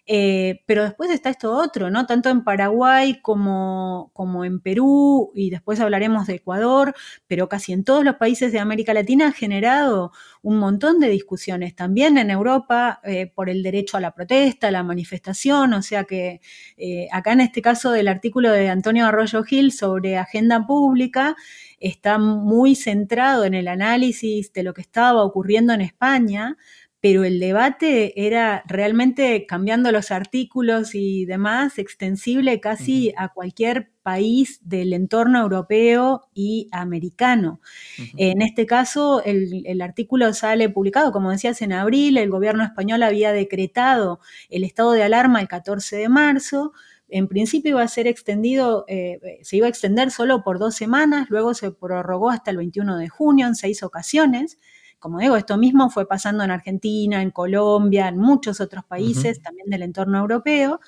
Eh, 0.05 0.61
pero 0.65 0.83
después 0.83 1.09
está 1.11 1.29
esto 1.29 1.53
otro, 1.53 1.89
¿no? 1.89 2.05
Tanto 2.05 2.29
en 2.29 2.43
Paraguay 2.43 3.21
como, 3.21 4.11
como 4.13 4.43
en 4.43 4.59
Perú, 4.59 5.31
y 5.33 5.49
después 5.49 5.79
hablaremos 5.79 6.27
de 6.27 6.35
Ecuador, 6.35 6.93
pero 7.25 7.47
casi 7.47 7.71
en 7.71 7.85
todos 7.85 8.03
los 8.03 8.15
países 8.15 8.51
de 8.51 8.59
América 8.59 8.93
Latina 8.93 9.27
ha 9.27 9.31
generado 9.31 10.11
un 10.41 10.57
montón 10.59 10.99
de 10.99 11.07
discusiones. 11.07 11.73
También 11.73 12.17
en 12.17 12.31
Europa 12.31 12.99
eh, 13.05 13.31
por 13.33 13.49
el 13.49 13.63
derecho 13.63 13.95
a 13.95 14.01
la 14.01 14.11
protesta, 14.11 14.67
a 14.67 14.71
la 14.71 14.83
manifestación, 14.83 15.73
o 15.73 15.81
sea 15.81 16.03
que 16.03 16.41
eh, 16.75 17.07
acá 17.13 17.31
en 17.31 17.41
este 17.41 17.61
caso 17.61 17.91
del 17.91 18.09
artículo 18.09 18.51
de 18.51 18.67
Antonio 18.69 19.05
Arroyo 19.05 19.43
Gil 19.43 19.71
sobre 19.71 20.17
agenda 20.17 20.67
pública, 20.67 21.37
está 21.79 22.17
muy 22.17 22.75
centrado 22.75 23.43
en 23.45 23.53
el 23.53 23.67
análisis 23.67 24.53
de 24.53 24.63
lo 24.63 24.73
que 24.73 24.81
estaba 24.81 25.23
ocurriendo 25.23 25.73
en 25.73 25.81
España, 25.81 26.57
pero 27.03 27.25
el 27.25 27.37
debate 27.37 28.25
era 28.25 28.63
realmente 28.65 29.45
cambiando 29.45 29.91
los 29.91 30.09
artículos 30.09 30.95
y 30.95 31.25
demás, 31.25 31.77
extensible 31.77 32.61
casi 32.61 33.13
a 33.17 33.27
cualquier 33.27 33.91
país 34.03 34.61
del 34.63 34.93
entorno 34.93 35.41
europeo 35.41 36.29
y 36.33 36.69
americano. 36.71 37.59
En 38.15 38.41
este 38.41 38.65
caso, 38.65 39.21
el, 39.25 39.81
artículo 39.81 40.33
sale 40.33 40.69
publicado, 40.69 41.11
como 41.11 41.31
decías, 41.31 41.61
en 41.61 41.73
abril, 41.73 42.17
el 42.17 42.29
gobierno 42.29 42.63
español 42.63 43.03
había 43.03 43.33
decretado 43.33 44.21
el 44.49 44.63
estado 44.63 44.93
de 44.93 45.03
alarma 45.03 45.41
el 45.41 45.49
14 45.49 45.97
de 45.97 46.07
marzo, 46.07 46.71
en 47.09 47.27
principio 47.27 47.71
iba 47.71 47.83
a 47.83 47.87
ser 47.89 48.07
extendido, 48.07 48.85
eh, 48.87 49.19
se 49.41 49.57
iba 49.57 49.67
a 49.67 49.69
extender 49.69 50.09
solo 50.09 50.41
por 50.41 50.57
dos 50.57 50.73
semanas, 50.75 51.29
luego 51.29 51.53
se 51.53 51.69
prorrogó 51.69 52.29
hasta 52.29 52.49
el 52.49 52.57
21 52.57 52.97
de 52.97 53.09
junio 53.09 53.45
en 53.45 53.55
seis 53.55 53.83
ocasiones. 53.83 54.57
Como 55.03 55.19
digo, 55.19 55.35
esto 55.35 55.57
mismo 55.57 55.89
fue 55.89 56.07
pasando 56.07 56.45
en 56.45 56.51
Argentina, 56.51 57.21
en 57.21 57.31
Colombia, 57.31 58.07
en 58.07 58.17
muchos 58.17 58.61
otros 58.61 58.85
países 58.85 59.41
también 59.41 59.69
del 59.69 59.81
entorno 59.81 60.17
europeo, 60.17 60.79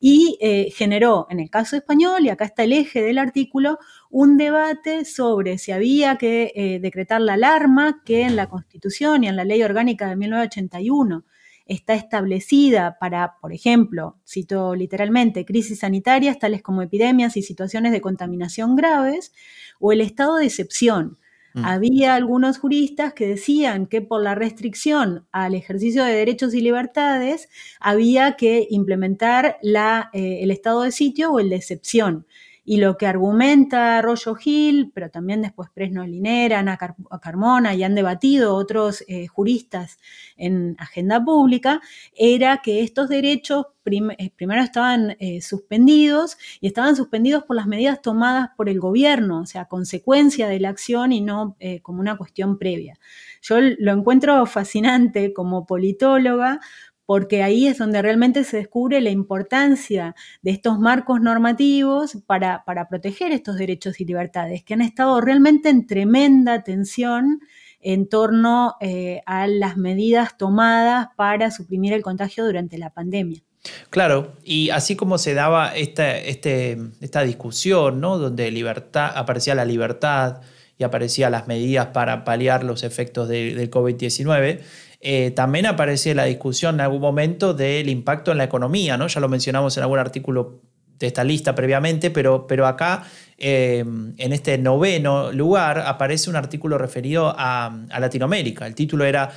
y 0.00 0.36
eh, 0.40 0.72
generó, 0.74 1.28
en 1.30 1.38
el 1.38 1.48
caso 1.48 1.76
español, 1.76 2.26
y 2.26 2.30
acá 2.30 2.44
está 2.44 2.64
el 2.64 2.72
eje 2.72 3.02
del 3.02 3.18
artículo, 3.18 3.78
un 4.10 4.36
debate 4.36 5.04
sobre 5.04 5.58
si 5.58 5.70
había 5.70 6.16
que 6.16 6.50
eh, 6.56 6.80
decretar 6.80 7.20
la 7.20 7.34
alarma 7.34 8.02
que 8.04 8.22
en 8.22 8.34
la 8.34 8.48
Constitución 8.48 9.22
y 9.22 9.28
en 9.28 9.36
la 9.36 9.44
Ley 9.44 9.62
Orgánica 9.62 10.08
de 10.08 10.16
1981 10.16 11.24
está 11.64 11.94
establecida 11.94 12.98
para, 12.98 13.36
por 13.40 13.52
ejemplo, 13.52 14.18
cito 14.26 14.74
literalmente, 14.74 15.44
crisis 15.44 15.78
sanitarias 15.78 16.40
tales 16.40 16.62
como 16.62 16.82
epidemias 16.82 17.36
y 17.36 17.42
situaciones 17.42 17.92
de 17.92 18.00
contaminación 18.00 18.74
graves, 18.74 19.32
o 19.78 19.92
el 19.92 20.00
estado 20.00 20.38
de 20.38 20.46
excepción, 20.46 21.18
Mm. 21.54 21.64
Había 21.64 22.14
algunos 22.14 22.58
juristas 22.58 23.12
que 23.14 23.26
decían 23.26 23.86
que 23.86 24.00
por 24.00 24.22
la 24.22 24.34
restricción 24.34 25.26
al 25.32 25.54
ejercicio 25.54 26.04
de 26.04 26.14
derechos 26.14 26.54
y 26.54 26.60
libertades 26.60 27.48
había 27.80 28.36
que 28.36 28.66
implementar 28.70 29.58
eh, 29.62 30.38
el 30.42 30.50
estado 30.50 30.82
de 30.82 30.92
sitio 30.92 31.32
o 31.32 31.40
el 31.40 31.50
de 31.50 31.56
excepción. 31.56 32.26
Y 32.64 32.76
lo 32.76 32.96
que 32.96 33.06
argumenta 33.06 33.98
Arroyo 33.98 34.34
Gil, 34.34 34.92
pero 34.94 35.10
también 35.10 35.42
después 35.42 35.68
Presno 35.74 36.06
Linera, 36.06 36.60
Ana 36.60 36.78
Carmona 37.20 37.74
y 37.74 37.82
han 37.82 37.94
debatido 37.94 38.54
otros 38.54 39.04
eh, 39.08 39.26
juristas 39.26 39.98
en 40.36 40.76
agenda 40.78 41.24
pública, 41.24 41.80
era 42.14 42.58
que 42.58 42.82
estos 42.82 43.08
derechos 43.08 43.66
eh, 43.84 44.30
primero 44.36 44.62
estaban 44.62 45.16
eh, 45.18 45.40
suspendidos 45.40 46.36
y 46.60 46.68
estaban 46.68 46.94
suspendidos 46.94 47.42
por 47.42 47.56
las 47.56 47.66
medidas 47.66 48.00
tomadas 48.00 48.50
por 48.56 48.68
el 48.68 48.78
gobierno, 48.78 49.40
o 49.40 49.46
sea, 49.46 49.64
consecuencia 49.64 50.46
de 50.46 50.60
la 50.60 50.68
acción 50.68 51.12
y 51.12 51.20
no 51.20 51.56
como 51.82 52.00
una 52.00 52.16
cuestión 52.16 52.58
previa. 52.58 52.98
Yo 53.40 53.56
lo 53.60 53.92
encuentro 53.92 54.46
fascinante 54.46 55.32
como 55.32 55.66
politóloga 55.66 56.60
porque 57.06 57.42
ahí 57.42 57.66
es 57.66 57.78
donde 57.78 58.00
realmente 58.02 58.44
se 58.44 58.58
descubre 58.58 59.00
la 59.00 59.10
importancia 59.10 60.14
de 60.42 60.52
estos 60.52 60.78
marcos 60.78 61.20
normativos 61.20 62.18
para, 62.26 62.64
proteger 62.88 63.32
estos 63.32 63.56
derechos 63.56 64.00
y 64.00 64.04
libertades, 64.04 64.62
que 64.62 64.74
han 64.74 64.82
estado 64.82 65.20
realmente 65.20 65.68
en 65.68 65.86
tremenda 65.86 66.62
tensión 66.62 67.40
en 67.80 68.08
torno 68.08 68.76
eh, 68.80 69.22
a 69.26 69.46
las 69.48 69.76
medidas 69.76 70.36
tomadas 70.38 71.08
para 71.16 71.50
suprimir 71.50 71.92
el 71.92 72.02
contagio 72.02 72.44
durante 72.44 72.78
la 72.78 72.90
pandemia. 72.90 73.42
Claro, 73.90 74.36
y 74.44 74.70
así 74.70 74.96
como 74.96 75.18
se 75.18 75.34
daba 75.34 75.74
esta, 75.74 76.16
este, 76.16 76.78
esta 77.00 77.22
discusión, 77.22 78.00
¿no? 78.00 78.18
donde 78.18 78.50
libertad, 78.50 79.12
aparecía 79.14 79.54
la 79.54 79.64
libertad 79.64 80.40
y 80.78 80.84
aparecían 80.84 81.32
las 81.32 81.46
medidas 81.46 81.88
para 81.88 82.24
paliar 82.24 82.64
los 82.64 82.82
efectos 82.82 83.28
del 83.28 83.70
COVID-19, 83.70 84.60
eh, 85.04 85.32
también 85.32 85.66
aparece 85.66 86.14
la 86.14 86.24
discusión 86.24 86.76
en 86.76 86.82
algún 86.82 87.00
momento 87.00 87.54
del 87.54 87.88
impacto 87.88 88.30
en 88.30 88.38
la 88.38 88.44
economía, 88.44 88.96
¿no? 88.96 89.08
Ya 89.08 89.20
lo 89.20 89.28
mencionamos 89.28 89.76
en 89.76 89.82
algún 89.82 89.98
artículo 89.98 90.60
de 90.96 91.08
esta 91.08 91.24
lista 91.24 91.56
previamente, 91.56 92.12
pero, 92.12 92.46
pero 92.46 92.68
acá, 92.68 93.02
eh, 93.36 93.80
en 93.80 94.32
este 94.32 94.56
noveno 94.58 95.32
lugar, 95.32 95.80
aparece 95.80 96.30
un 96.30 96.36
artículo 96.36 96.78
referido 96.78 97.34
a, 97.36 97.66
a 97.90 97.98
Latinoamérica. 97.98 98.64
El 98.68 98.76
título 98.76 99.04
era 99.04 99.30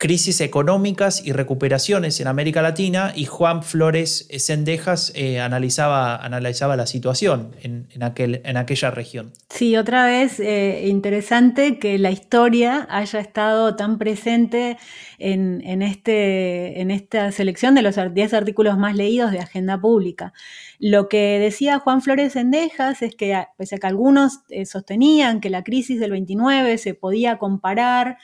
crisis 0.00 0.40
económicas 0.40 1.22
y 1.26 1.32
recuperaciones 1.32 2.20
en 2.20 2.26
América 2.26 2.62
Latina 2.62 3.12
y 3.14 3.26
Juan 3.26 3.62
Flores 3.62 4.26
Sendejas 4.38 5.12
eh, 5.14 5.40
analizaba, 5.40 6.16
analizaba 6.16 6.74
la 6.74 6.86
situación 6.86 7.54
en, 7.60 7.86
aquel, 8.02 8.40
en 8.46 8.56
aquella 8.56 8.90
región. 8.90 9.30
Sí, 9.50 9.76
otra 9.76 10.06
vez 10.06 10.40
eh, 10.40 10.86
interesante 10.88 11.78
que 11.78 11.98
la 11.98 12.10
historia 12.10 12.86
haya 12.88 13.20
estado 13.20 13.76
tan 13.76 13.98
presente 13.98 14.78
en, 15.18 15.82
este, 15.82 16.80
en 16.80 16.90
esta 16.90 17.30
selección 17.30 17.74
de 17.74 17.82
los 17.82 17.96
10 17.96 18.32
artículos 18.32 18.78
más 18.78 18.96
leídos 18.96 19.32
de 19.32 19.40
Agenda 19.40 19.78
Pública. 19.78 20.32
Lo 20.78 21.10
que 21.10 21.38
decía 21.38 21.78
Juan 21.78 22.00
Flores 22.00 22.32
Sendejas 22.32 23.02
es 23.02 23.14
que, 23.14 23.38
pese 23.58 23.74
a 23.74 23.78
que 23.78 23.86
algunos 23.86 24.38
eh, 24.48 24.64
sostenían 24.64 25.42
que 25.42 25.50
la 25.50 25.62
crisis 25.62 26.00
del 26.00 26.12
29 26.12 26.78
se 26.78 26.94
podía 26.94 27.36
comparar 27.36 28.16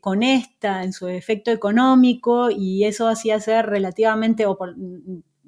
con 0.00 0.22
esta 0.22 0.82
en 0.84 0.92
su 0.92 0.99
efecto 1.08 1.50
económico 1.50 2.50
y 2.50 2.84
eso 2.84 3.08
hacía 3.08 3.40
ser 3.40 3.66
relativamente 3.66 4.44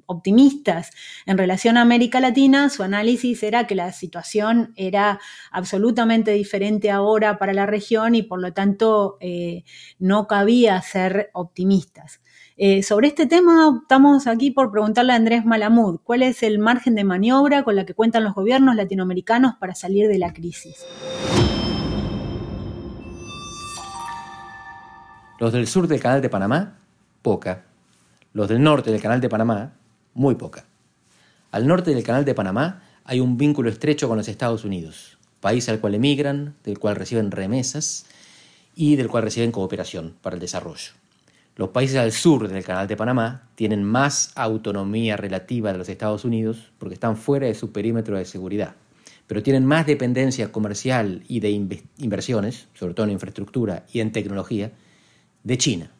optimistas 0.05 0.91
en 1.25 1.37
relación 1.37 1.77
a 1.77 1.81
América 1.81 2.19
Latina, 2.19 2.69
su 2.69 2.83
análisis 2.83 3.43
era 3.43 3.67
que 3.67 3.75
la 3.75 3.91
situación 3.91 4.73
era 4.75 5.19
absolutamente 5.51 6.31
diferente 6.31 6.91
ahora 6.91 7.37
para 7.37 7.53
la 7.53 7.65
región 7.65 8.15
y 8.15 8.23
por 8.23 8.41
lo 8.41 8.53
tanto 8.53 9.17
eh, 9.19 9.63
no 9.99 10.27
cabía 10.27 10.81
ser 10.81 11.29
optimistas. 11.33 12.21
Eh, 12.55 12.83
sobre 12.83 13.07
este 13.07 13.25
tema 13.25 13.79
estamos 13.81 14.27
aquí 14.27 14.51
por 14.51 14.71
preguntarle 14.71 15.13
a 15.13 15.15
Andrés 15.15 15.43
Malamud, 15.43 15.99
¿cuál 16.03 16.21
es 16.21 16.43
el 16.43 16.59
margen 16.59 16.93
de 16.93 17.03
maniobra 17.03 17.63
con 17.63 17.75
la 17.75 17.85
que 17.85 17.95
cuentan 17.95 18.23
los 18.23 18.35
gobiernos 18.35 18.75
latinoamericanos 18.75 19.55
para 19.59 19.73
salir 19.73 20.07
de 20.07 20.19
la 20.19 20.33
crisis? 20.33 20.85
Los 25.39 25.51
del 25.51 25.67
sur 25.67 25.87
del 25.87 25.99
Canal 25.99 26.21
de 26.21 26.29
Panamá, 26.29 26.77
poca. 27.23 27.65
Los 28.33 28.49
del 28.49 28.61
norte 28.61 28.91
del 28.91 29.01
Canal 29.01 29.19
de 29.19 29.29
Panamá, 29.29 29.73
muy 30.13 30.35
poca. 30.35 30.65
Al 31.51 31.65
norte 31.65 31.93
del 31.93 32.03
Canal 32.03 32.23
de 32.23 32.35
Panamá 32.35 32.83
hay 33.03 33.19
un 33.19 33.35
vínculo 33.35 33.69
estrecho 33.69 34.07
con 34.07 34.17
los 34.17 34.27
Estados 34.27 34.63
Unidos, 34.63 35.17
país 35.39 35.67
al 35.69 35.79
cual 35.79 35.95
emigran, 35.95 36.55
del 36.63 36.77
cual 36.77 36.95
reciben 36.95 37.31
remesas 37.31 38.05
y 38.75 38.95
del 38.95 39.07
cual 39.07 39.23
reciben 39.23 39.51
cooperación 39.51 40.15
para 40.21 40.35
el 40.35 40.39
desarrollo. 40.39 40.91
Los 41.55 41.69
países 41.69 41.97
al 41.97 42.11
sur 42.11 42.47
del 42.47 42.63
Canal 42.63 42.87
de 42.87 42.95
Panamá 42.95 43.49
tienen 43.55 43.83
más 43.83 44.31
autonomía 44.35 45.17
relativa 45.17 45.71
de 45.71 45.79
los 45.79 45.89
Estados 45.89 46.25
Unidos 46.25 46.71
porque 46.77 46.93
están 46.93 47.17
fuera 47.17 47.47
de 47.47 47.55
su 47.55 47.71
perímetro 47.71 48.17
de 48.17 48.25
seguridad, 48.25 48.75
pero 49.25 49.41
tienen 49.41 49.65
más 49.65 49.87
dependencia 49.87 50.51
comercial 50.51 51.23
y 51.27 51.39
de 51.39 51.49
inversiones, 51.97 52.67
sobre 52.75 52.93
todo 52.93 53.07
en 53.07 53.13
infraestructura 53.13 53.85
y 53.91 53.99
en 53.99 54.11
tecnología, 54.11 54.71
de 55.43 55.57
China. 55.57 55.91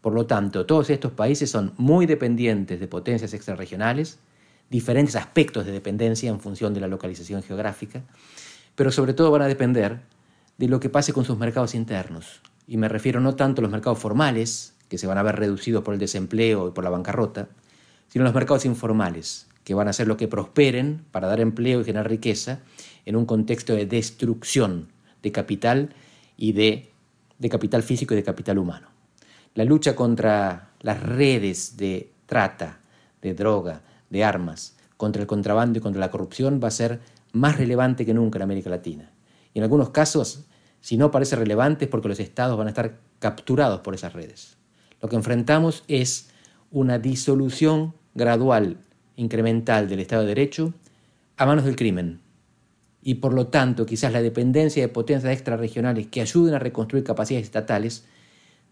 Por 0.00 0.14
lo 0.14 0.26
tanto, 0.26 0.66
todos 0.66 0.90
estos 0.90 1.12
países 1.12 1.50
son 1.50 1.74
muy 1.76 2.06
dependientes 2.06 2.80
de 2.80 2.88
potencias 2.88 3.34
extrarregionales, 3.34 4.18
diferentes 4.70 5.16
aspectos 5.16 5.66
de 5.66 5.72
dependencia 5.72 6.30
en 6.30 6.40
función 6.40 6.72
de 6.72 6.80
la 6.80 6.88
localización 6.88 7.42
geográfica, 7.42 8.02
pero 8.74 8.90
sobre 8.90 9.14
todo 9.14 9.30
van 9.30 9.42
a 9.42 9.48
depender 9.48 10.00
de 10.58 10.68
lo 10.68 10.80
que 10.80 10.88
pase 10.88 11.12
con 11.12 11.24
sus 11.24 11.38
mercados 11.38 11.74
internos. 11.74 12.40
Y 12.66 12.76
me 12.76 12.88
refiero 12.88 13.20
no 13.20 13.34
tanto 13.34 13.60
a 13.60 13.62
los 13.62 13.72
mercados 13.72 13.98
formales, 13.98 14.74
que 14.88 14.98
se 14.98 15.06
van 15.06 15.18
a 15.18 15.22
ver 15.22 15.36
reducidos 15.36 15.82
por 15.82 15.94
el 15.94 16.00
desempleo 16.00 16.68
y 16.68 16.70
por 16.72 16.84
la 16.84 16.90
bancarrota, 16.90 17.48
sino 18.08 18.24
a 18.24 18.28
los 18.28 18.34
mercados 18.34 18.64
informales, 18.64 19.46
que 19.64 19.74
van 19.74 19.88
a 19.88 19.92
ser 19.92 20.08
lo 20.08 20.16
que 20.16 20.28
prosperen 20.28 21.04
para 21.12 21.28
dar 21.28 21.40
empleo 21.40 21.80
y 21.80 21.84
generar 21.84 22.08
riqueza 22.08 22.60
en 23.06 23.16
un 23.16 23.26
contexto 23.26 23.74
de 23.74 23.86
destrucción 23.86 24.88
de 25.22 25.32
capital 25.32 25.94
y 26.36 26.52
de 26.52 26.89
de 27.40 27.48
capital 27.48 27.82
físico 27.82 28.14
y 28.14 28.18
de 28.18 28.22
capital 28.22 28.58
humano. 28.58 28.88
La 29.54 29.64
lucha 29.64 29.96
contra 29.96 30.70
las 30.80 31.02
redes 31.02 31.76
de 31.76 32.12
trata, 32.26 32.78
de 33.20 33.34
droga, 33.34 33.82
de 34.10 34.22
armas, 34.22 34.76
contra 34.96 35.22
el 35.22 35.26
contrabando 35.26 35.78
y 35.78 35.82
contra 35.82 35.98
la 35.98 36.10
corrupción 36.10 36.60
va 36.62 36.68
a 36.68 36.72
ser 36.72 37.00
más 37.32 37.56
relevante 37.56 38.06
que 38.06 38.14
nunca 38.14 38.38
en 38.38 38.42
América 38.42 38.70
Latina. 38.70 39.10
Y 39.54 39.58
en 39.58 39.64
algunos 39.64 39.90
casos, 39.90 40.44
si 40.80 40.96
no 40.96 41.10
parece 41.10 41.34
relevante 41.34 41.86
es 41.86 41.90
porque 41.90 42.08
los 42.08 42.20
estados 42.20 42.56
van 42.56 42.68
a 42.68 42.70
estar 42.70 42.98
capturados 43.18 43.80
por 43.80 43.94
esas 43.94 44.12
redes. 44.12 44.56
Lo 45.00 45.08
que 45.08 45.16
enfrentamos 45.16 45.82
es 45.88 46.30
una 46.70 46.98
disolución 46.98 47.94
gradual, 48.14 48.78
incremental 49.16 49.88
del 49.88 50.00
Estado 50.00 50.22
de 50.22 50.28
Derecho 50.28 50.74
a 51.36 51.46
manos 51.46 51.64
del 51.64 51.76
crimen, 51.76 52.20
y 53.02 53.14
por 53.14 53.32
lo 53.32 53.48
tanto 53.48 53.86
quizás 53.86 54.12
la 54.12 54.22
dependencia 54.22 54.82
de 54.82 54.88
potencias 54.88 55.32
extrarregionales 55.32 56.08
que 56.08 56.20
ayuden 56.20 56.54
a 56.54 56.58
reconstruir 56.58 57.04
capacidades 57.04 57.46
estatales 57.46 58.04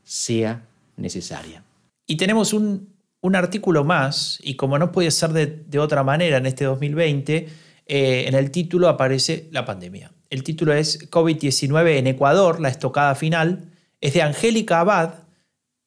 sea 0.05 0.67
necesaria. 0.97 1.63
Y 2.07 2.17
tenemos 2.17 2.53
un, 2.53 2.97
artículo 3.35 3.85
más, 3.85 4.39
y 4.43 4.55
como 4.55 4.79
no 4.79 4.93
puede 4.93 5.11
ser 5.11 5.31
de, 5.33 5.79
otra 5.79 6.03
manera 6.03 6.39
en 6.39 6.47
este 6.47 6.65
2020, 6.65 7.49
eh, 7.87 8.25
en 8.27 8.35
el 8.35 8.51
título 8.51 8.89
aparece 8.89 9.49
la 9.51 9.65
pandemia. 9.65 10.13
El 10.31 10.43
título 10.43 10.73
es 10.73 11.11
COVID-19 11.11 11.99
en 11.99 12.07
Ecuador, 12.07 12.61
la 12.61 12.69
estocada 12.69 13.15
final, 13.15 13.71
es 14.01 14.15
de 14.15 14.23
Angélica 14.23 14.81
Abad, 14.81 15.15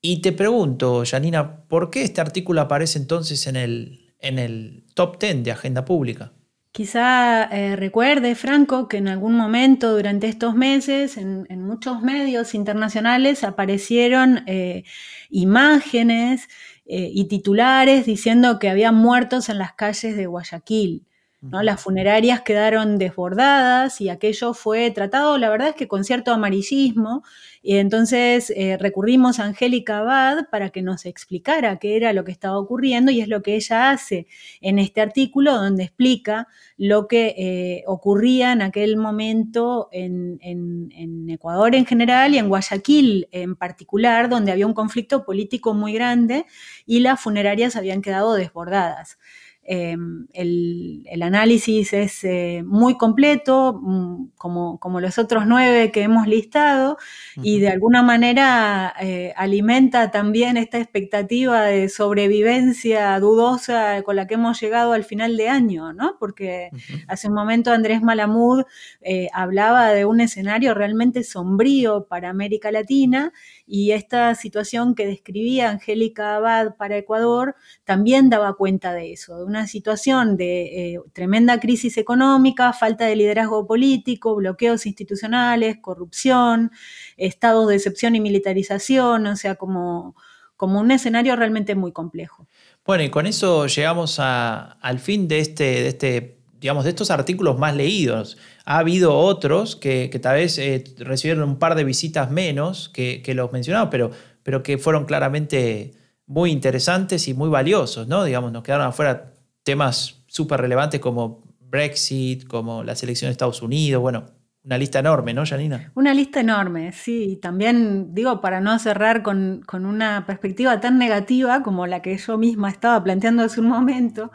y 0.01 0.21
te 0.21 0.32
pregunto, 0.32 1.04
Janina, 1.06 1.63
¿por 1.67 1.91
qué 1.91 2.04
este 2.04 2.21
artículo 2.21 2.62
aparece 2.62 2.97
entonces 2.97 3.45
en 3.45 3.56
el, 3.56 4.13
en 4.19 4.39
el 4.39 4.84
top 4.95 5.19
10 5.19 5.43
de 5.43 5.51
Agenda 5.51 5.86
Pública? 5.86 6.32
Quizá 6.74 7.50
eh, 7.52 7.76
recuerde, 7.76 8.34
Franco, 8.36 8.88
que 8.88 8.98
en 8.98 9.10
algún 9.10 9.36
momento 9.36 9.94
durante 9.94 10.28
estos 10.30 10.56
meses 10.56 11.18
en, 11.18 11.46
muchos 11.66 12.02
medios 12.02 12.54
internacionales 12.54 13.44
aparecieron 13.44 14.44
eh, 14.48 14.86
imágenes 15.30 16.48
eh, 16.86 17.10
y 17.14 17.26
titulares 17.26 18.06
diciendo 18.06 18.58
que 18.58 18.70
había 18.70 18.94
muertos 18.94 19.50
en 19.50 19.58
las 19.58 19.74
calles 19.74 20.16
de 20.16 20.26
Guayaquil. 20.28 21.06
¿no? 21.42 21.62
Las 21.62 21.82
funerarias 21.82 22.42
quedaron 22.42 22.98
desbordadas 22.98 24.00
y 24.00 24.08
aquello 24.08 24.54
fue 24.54 24.92
tratado, 24.92 25.38
la 25.38 25.50
verdad 25.50 25.70
es 25.70 25.76
que 25.76 25.90
con 25.90 26.06
cierto 26.06 26.32
amarillismo, 26.32 27.24
y 27.63 27.78
entonces 27.78 28.52
eh, 28.56 28.78
recurrimos 28.78 29.39
a 29.39 29.45
Angélica 29.45 30.00
Abad 30.00 30.50
para 30.50 30.69
que 30.69 30.82
nos 30.82 31.06
explicara 31.06 31.78
qué 31.78 31.95
era 31.95 32.13
lo 32.13 32.24
que 32.24 32.32
estaba 32.32 32.58
ocurriendo 32.58 33.12
y 33.12 33.21
es 33.21 33.28
lo 33.28 33.43
que 33.43 33.56
ella 33.56 33.91
hace 33.91 34.28
en 34.62 34.80
este 34.80 35.02
artículo 35.02 35.54
donde 35.54 35.84
explica 35.84 36.47
lo 36.78 37.08
que 37.08 37.36
eh, 37.38 37.84
ocurría 37.86 38.52
en 38.52 38.62
aquel 38.62 38.97
momento 38.97 39.89
en, 39.91 40.39
en 40.41 41.29
Ecuador 41.29 41.75
en 41.75 41.86
general 41.86 42.33
y 42.33 42.38
en 42.38 42.50
Guayaquil 42.50 43.27
en 43.31 43.56
particular, 43.56 44.29
donde 44.29 44.52
había 44.52 44.67
un 44.67 44.73
conflicto 44.73 45.23
político 45.23 45.73
muy 45.73 45.94
grande 45.94 46.46
y 46.86 47.00
las 47.00 47.19
funerarias 47.19 47.75
habían 47.75 48.02
quedado 48.02 48.33
desbordadas. 48.33 49.17
Em, 49.64 50.28
el, 50.34 51.22
análisis 51.22 51.94
es 51.94 52.24
eh, 52.24 52.64
muy 52.66 52.98
completo, 52.98 53.80
mm, 53.80 54.32
como, 54.36 54.80
como, 54.80 55.00
los 55.00 55.20
otros 55.20 55.46
nueve 55.46 55.92
que 55.92 56.02
hemos 56.02 56.28
listado, 56.28 56.98
y 57.44 57.60
de 57.60 57.70
alguna 57.70 58.02
manera 58.02 58.92
eh, 59.00 59.34
alimenta 59.38 60.10
también 60.10 60.58
esta 60.58 60.80
expectativa 60.80 61.62
de 61.66 61.90
sobrevivencia 61.90 63.20
dudosa 63.20 64.02
con 64.02 64.16
la 64.16 64.26
que 64.26 64.34
hemos 64.34 64.60
llegado 64.60 64.94
al 64.94 65.04
final 65.04 65.38
de 65.38 65.50
año, 65.50 65.94
¿no? 65.94 66.18
Porque 66.20 66.72
hace 67.08 67.28
un 67.28 67.36
momento 67.36 67.72
Andrés 67.72 68.02
Malamud 68.02 68.64
eh, 69.02 69.28
hablaba 69.32 69.90
de 69.90 70.06
un 70.06 70.22
escenario 70.22 70.74
realmente 70.74 71.24
sombrío 71.24 72.08
para 72.08 72.30
América 72.30 72.72
Latina 72.72 73.32
y 73.74 73.94
esta 73.94 74.36
situación 74.36 74.96
que 74.96 75.08
describía 75.08 75.69
Angélica 75.69 76.36
Abad 76.36 76.76
para 76.76 76.98
Ecuador 76.98 77.56
también 77.86 78.30
daba 78.30 78.56
cuenta 78.56 78.92
de 78.92 79.13
eso, 79.13 79.38
de 79.38 79.46
una 79.46 79.65
situación 79.65 80.36
de 80.36 80.96
eh, 80.96 81.00
tremenda 81.13 81.58
crisis 81.62 81.96
económica, 81.96 82.74
falta 82.74 83.06
de 83.06 83.15
liderazgo 83.15 83.65
político, 83.65 84.36
bloqueos 84.36 84.86
institucionales, 84.86 85.78
corrupción, 85.80 86.72
estados 87.15 87.69
de 87.69 87.76
excepción 87.76 88.13
y 88.13 88.19
militarización, 88.19 89.26
o 89.26 89.38
sea, 89.38 89.56
como, 89.56 90.17
como 90.58 90.82
un 90.82 90.92
escenario 90.92 91.38
realmente 91.38 91.74
muy 91.74 91.94
complejo. 91.94 92.50
Bueno, 92.86 93.06
y 93.06 93.10
con 93.10 93.26
eso 93.26 93.67
llegamos 93.67 94.19
al 94.19 95.00
fin 95.00 95.30
de 95.30 95.40
este, 95.40 95.63
de 95.63 95.88
este, 95.88 96.40
digamos, 96.62 96.84
de 96.84 96.92
estos 96.92 97.10
artículos 97.10 97.58
más 97.58 97.76
leídos. 97.76 98.38
Ha 98.66 98.78
habido 98.78 99.18
otros 99.18 99.76
que, 99.76 100.08
tal 100.22 100.36
vez 100.36 100.60
eh, 100.60 100.84
recibieron 101.00 101.44
un 101.50 101.58
par 101.58 101.74
de 101.74 101.84
visitas 101.84 102.30
menos 102.30 102.88
que, 102.90 103.24
los 103.36 103.52
mencionados, 103.52 103.90
pero, 103.90 104.12
pero 104.44 104.62
que 104.62 104.78
fueron 104.78 105.06
claramente 105.06 105.94
muy 106.28 106.52
interesantes 106.52 107.28
y 107.28 107.34
muy 107.34 107.50
valiosos, 107.50 108.08
¿no? 108.08 108.24
Digamos, 108.24 108.52
nos 108.52 108.62
quedaron 108.64 108.86
afuera 108.86 109.34
temas 109.64 110.22
súper 110.28 110.62
relevantes 110.62 111.02
como 111.02 111.44
Brexit, 111.60 112.48
como 112.48 112.84
la 112.84 112.96
selección 112.96 113.30
de 113.30 113.32
Estados 113.32 113.64
Unidos, 113.64 114.02
bueno, 114.02 114.26
una 114.64 114.78
lista 114.78 115.00
enorme, 115.00 115.34
¿no, 115.34 115.44
Janina? 115.44 115.92
Una 115.96 116.14
lista 116.14 116.40
enorme, 116.40 116.92
sí. 116.92 117.40
También, 117.42 118.14
digo, 118.14 118.42
para 118.42 118.62
no 118.62 118.78
cerrar 118.78 119.24
con, 119.24 119.64
una 119.74 120.26
perspectiva 120.28 120.80
tan 120.80 121.00
negativa 121.00 121.64
como 121.64 121.88
la 121.88 122.04
que 122.04 122.16
yo 122.18 122.38
misma 122.38 122.70
estaba 122.70 123.04
planteando 123.04 123.44
hace 123.44 123.60
un 123.60 123.68
momento, 123.68 124.32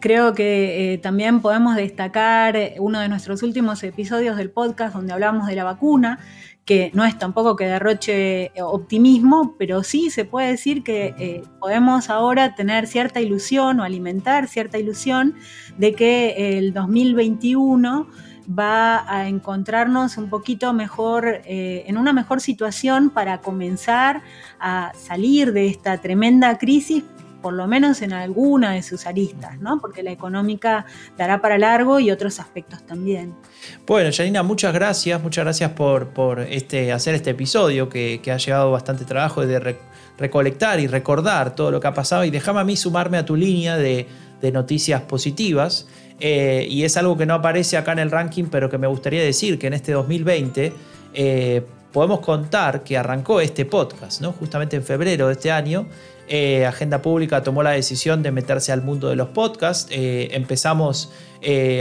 creo 0.00 0.34
que 0.34 0.92
eh, 0.92 0.98
también 0.98 1.40
podemos 1.40 1.76
destacar 1.76 2.58
uno 2.78 3.00
de 3.00 3.08
nuestros 3.08 3.42
últimos 3.42 3.82
episodios 3.82 4.36
del 4.36 4.50
podcast 4.50 4.94
donde 4.94 5.14
hablamos 5.14 5.46
de 5.46 5.56
la 5.56 5.64
vacuna, 5.64 6.18
que 6.66 6.90
no 6.92 7.06
es 7.06 7.18
tampoco 7.18 7.56
que 7.56 7.64
derroche 7.64 8.52
optimismo, 8.60 9.56
pero 9.58 9.82
sí 9.82 10.10
se 10.10 10.26
puede 10.26 10.48
decir 10.48 10.84
que 10.84 11.14
eh, 11.18 11.42
podemos 11.58 12.10
ahora 12.10 12.54
tener 12.54 12.86
cierta 12.86 13.20
ilusión 13.20 13.80
o 13.80 13.82
alimentar 13.82 14.46
cierta 14.46 14.78
ilusión 14.78 15.34
de 15.78 15.94
que 15.94 16.58
el 16.58 16.74
2021 16.74 18.08
va 18.58 19.04
a 19.08 19.28
encontrarnos 19.28 20.16
un 20.16 20.28
poquito 20.28 20.72
mejor, 20.72 21.42
eh, 21.44 21.84
en 21.86 21.96
una 21.96 22.12
mejor 22.12 22.40
situación 22.40 23.10
para 23.10 23.40
comenzar 23.40 24.22
a 24.58 24.92
salir 24.94 25.52
de 25.52 25.68
esta 25.68 25.98
tremenda 25.98 26.58
crisis, 26.58 27.04
por 27.40 27.54
lo 27.54 27.66
menos 27.66 28.02
en 28.02 28.12
alguna 28.12 28.72
de 28.72 28.82
sus 28.82 29.06
aristas, 29.06 29.58
¿no? 29.60 29.80
Porque 29.80 30.02
la 30.02 30.10
económica 30.10 30.84
dará 31.16 31.40
para 31.40 31.58
largo 31.58 32.00
y 32.00 32.10
otros 32.10 32.38
aspectos 32.38 32.84
también. 32.86 33.34
Bueno, 33.86 34.10
Janina, 34.12 34.42
muchas 34.42 34.74
gracias, 34.74 35.22
muchas 35.22 35.44
gracias 35.44 35.70
por, 35.72 36.08
por 36.08 36.40
este, 36.40 36.92
hacer 36.92 37.14
este 37.14 37.30
episodio 37.30 37.88
que, 37.88 38.20
ha 38.30 38.36
llevado 38.36 38.70
bastante 38.72 39.04
trabajo 39.04 39.46
de 39.46 39.78
recolectar 40.18 40.80
y 40.80 40.86
recordar 40.86 41.54
todo 41.54 41.70
lo 41.70 41.80
que 41.80 41.88
ha 41.88 41.94
pasado 41.94 42.24
y 42.24 42.30
déjame 42.30 42.60
a 42.60 42.64
mí 42.64 42.76
sumarme 42.76 43.16
a 43.16 43.24
tu 43.24 43.36
línea 43.36 43.76
de, 43.76 44.06
de 44.40 44.52
noticias 44.52 45.02
positivas. 45.02 45.86
Eh, 46.20 46.66
y 46.68 46.84
es 46.84 46.96
algo 46.96 47.16
que 47.16 47.26
no 47.26 47.34
aparece 47.34 47.76
acá 47.76 47.92
en 47.92 47.98
el 47.98 48.10
ranking, 48.10 48.44
pero 48.44 48.68
que 48.68 48.78
me 48.78 48.86
gustaría 48.86 49.22
decir 49.22 49.58
que 49.58 49.66
en 49.66 49.72
este 49.72 49.92
2020 49.92 50.72
eh, 51.14 51.62
podemos 51.92 52.20
contar 52.20 52.84
que 52.84 52.98
arrancó 52.98 53.40
este 53.40 53.64
podcast, 53.64 54.20
¿no? 54.20 54.32
justamente 54.32 54.76
en 54.76 54.84
febrero 54.84 55.26
de 55.26 55.32
este 55.32 55.50
año. 55.50 55.86
Eh, 56.28 56.64
Agenda 56.64 57.02
Pública 57.02 57.42
tomó 57.42 57.62
la 57.62 57.70
decisión 57.70 58.22
de 58.22 58.30
meterse 58.30 58.70
al 58.70 58.82
mundo 58.82 59.08
de 59.08 59.16
los 59.16 59.28
podcasts. 59.30 59.88
empezamos 59.90 61.10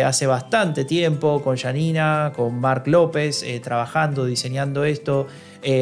hace 0.04 0.26
bastante 0.26 0.86
tiempo 0.86 1.44
con 1.44 1.58
Janina, 1.58 2.32
con 2.36 2.60
Mark 2.60 2.88
López, 2.88 3.46
trabajando, 3.62 4.26
diseñando 4.26 4.86
esto. 4.86 5.28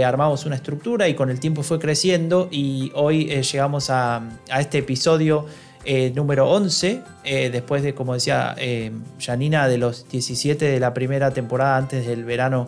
armamos 0.04 0.46
una 0.46 0.56
estructura 0.56 1.08
y 1.08 1.14
con 1.14 1.30
el 1.30 1.40
tiempo 1.40 1.64
fue 1.64 1.80
creciendo 1.80 2.50
y 2.52 2.92
hoy 2.94 3.28
llegamos 3.42 3.90
a 3.90 4.22
este 4.60 4.80
episodio 4.80 5.46
eh, 5.90 6.12
número 6.14 6.50
11, 6.50 7.02
eh, 7.24 7.50
después 7.50 7.82
de, 7.82 7.96
como 7.96 8.14
decía 8.14 8.56
eh, 8.58 8.92
Janina, 9.22 9.70
de 9.70 9.78
los 9.78 10.10
17 10.10 10.66
de 10.66 10.82
la 10.82 10.94
primera 10.94 11.32
temporada 11.32 11.78
antes 11.78 12.06
del 12.06 12.26
verano 12.26 12.68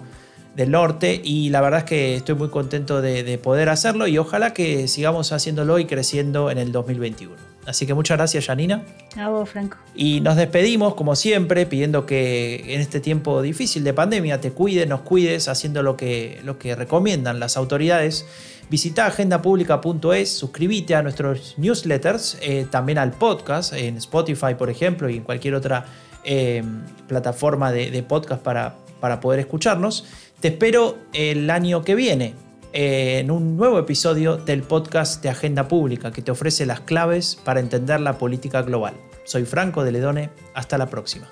del 0.55 0.72
norte. 0.72 1.20
Y 1.22 1.49
la 1.49 1.59
verdad 1.59 1.80
es 1.80 1.86
que 1.86 2.15
estoy 2.15 2.36
muy 2.36 2.47
contento 2.47 3.01
de, 3.01 3.38
poder 3.38 3.67
hacerlo 3.67 4.07
y 4.07 4.17
ojalá 4.17 4.53
que 4.53 4.88
sigamos 4.88 5.34
haciéndolo 5.34 5.80
y 5.80 5.86
creciendo 5.86 6.49
en 6.49 6.59
el 6.59 6.72
2021. 6.72 7.36
Así 7.65 7.86
que 7.86 7.93
muchas 7.93 8.17
gracias, 8.17 8.45
Janina. 8.45 8.86
A 9.17 9.28
vos, 9.28 9.49
Franco. 9.49 9.76
Y 9.93 10.22
nos 10.22 10.38
despedimos, 10.38 10.95
como 10.95 11.17
siempre, 11.17 11.65
pidiendo 11.65 12.05
que 12.05 12.74
en 12.74 12.80
este 12.80 13.01
tiempo 13.01 13.41
difícil 13.41 13.84
de 13.84 13.93
pandemia 13.93 14.39
te 14.39 14.51
cuides, 14.51 14.88
nos 14.88 15.01
cuides, 15.01 15.49
haciendo 15.49 15.84
lo 15.84 15.97
que, 15.97 16.39
lo 16.45 16.57
que 16.57 16.74
recomiendan 16.74 17.41
las 17.41 17.57
autoridades 17.57 18.26
Visita 18.70 19.07
agendapublica.es, 19.07 20.32
suscríbete 20.32 20.93
a 20.93 21.01
nuestros 21.01 21.55
newsletters, 21.57 22.38
eh, 22.41 22.67
también 22.70 22.99
al 22.99 23.11
podcast, 23.11 23.74
en 23.74 23.97
Spotify, 23.97 24.53
por 24.55 24.70
ejemplo, 24.70 25.09
y 25.09 25.17
en 25.17 25.24
cualquier 25.24 25.55
otra 25.55 25.88
eh, 26.24 26.63
plataforma 27.07 27.72
de, 27.72 28.03
podcast 28.03 28.43
para, 28.43 28.76
para, 28.99 29.20
poder 29.20 29.39
escucharnos. 29.39 30.05
Te 30.39 30.49
espero 30.49 30.97
el 31.13 31.49
año 31.49 31.84
que 31.84 31.95
viene 31.95 32.36
eh, 32.72 33.17
en 33.20 33.32
un 33.32 33.57
nuevo 33.57 33.80
episodio 33.80 34.38
del 34.38 34.61
podcast 34.61 35.24
de 35.24 35.30
Agenda 35.30 35.67
Pública 35.67 36.11
que 36.11 36.22
te 36.22 36.30
ofrece 36.30 36.67
las 36.67 36.82
claves 36.82 37.39
para 37.43 37.59
entender 37.59 37.99
la 37.99 38.20
política 38.20 38.61
global. 38.61 38.93
Soy 39.24 39.45
Franco 39.45 39.84
de 39.84 39.93
Ledone, 39.93 40.30
hasta 40.53 40.78
la 40.78 40.88
próxima. 40.91 41.28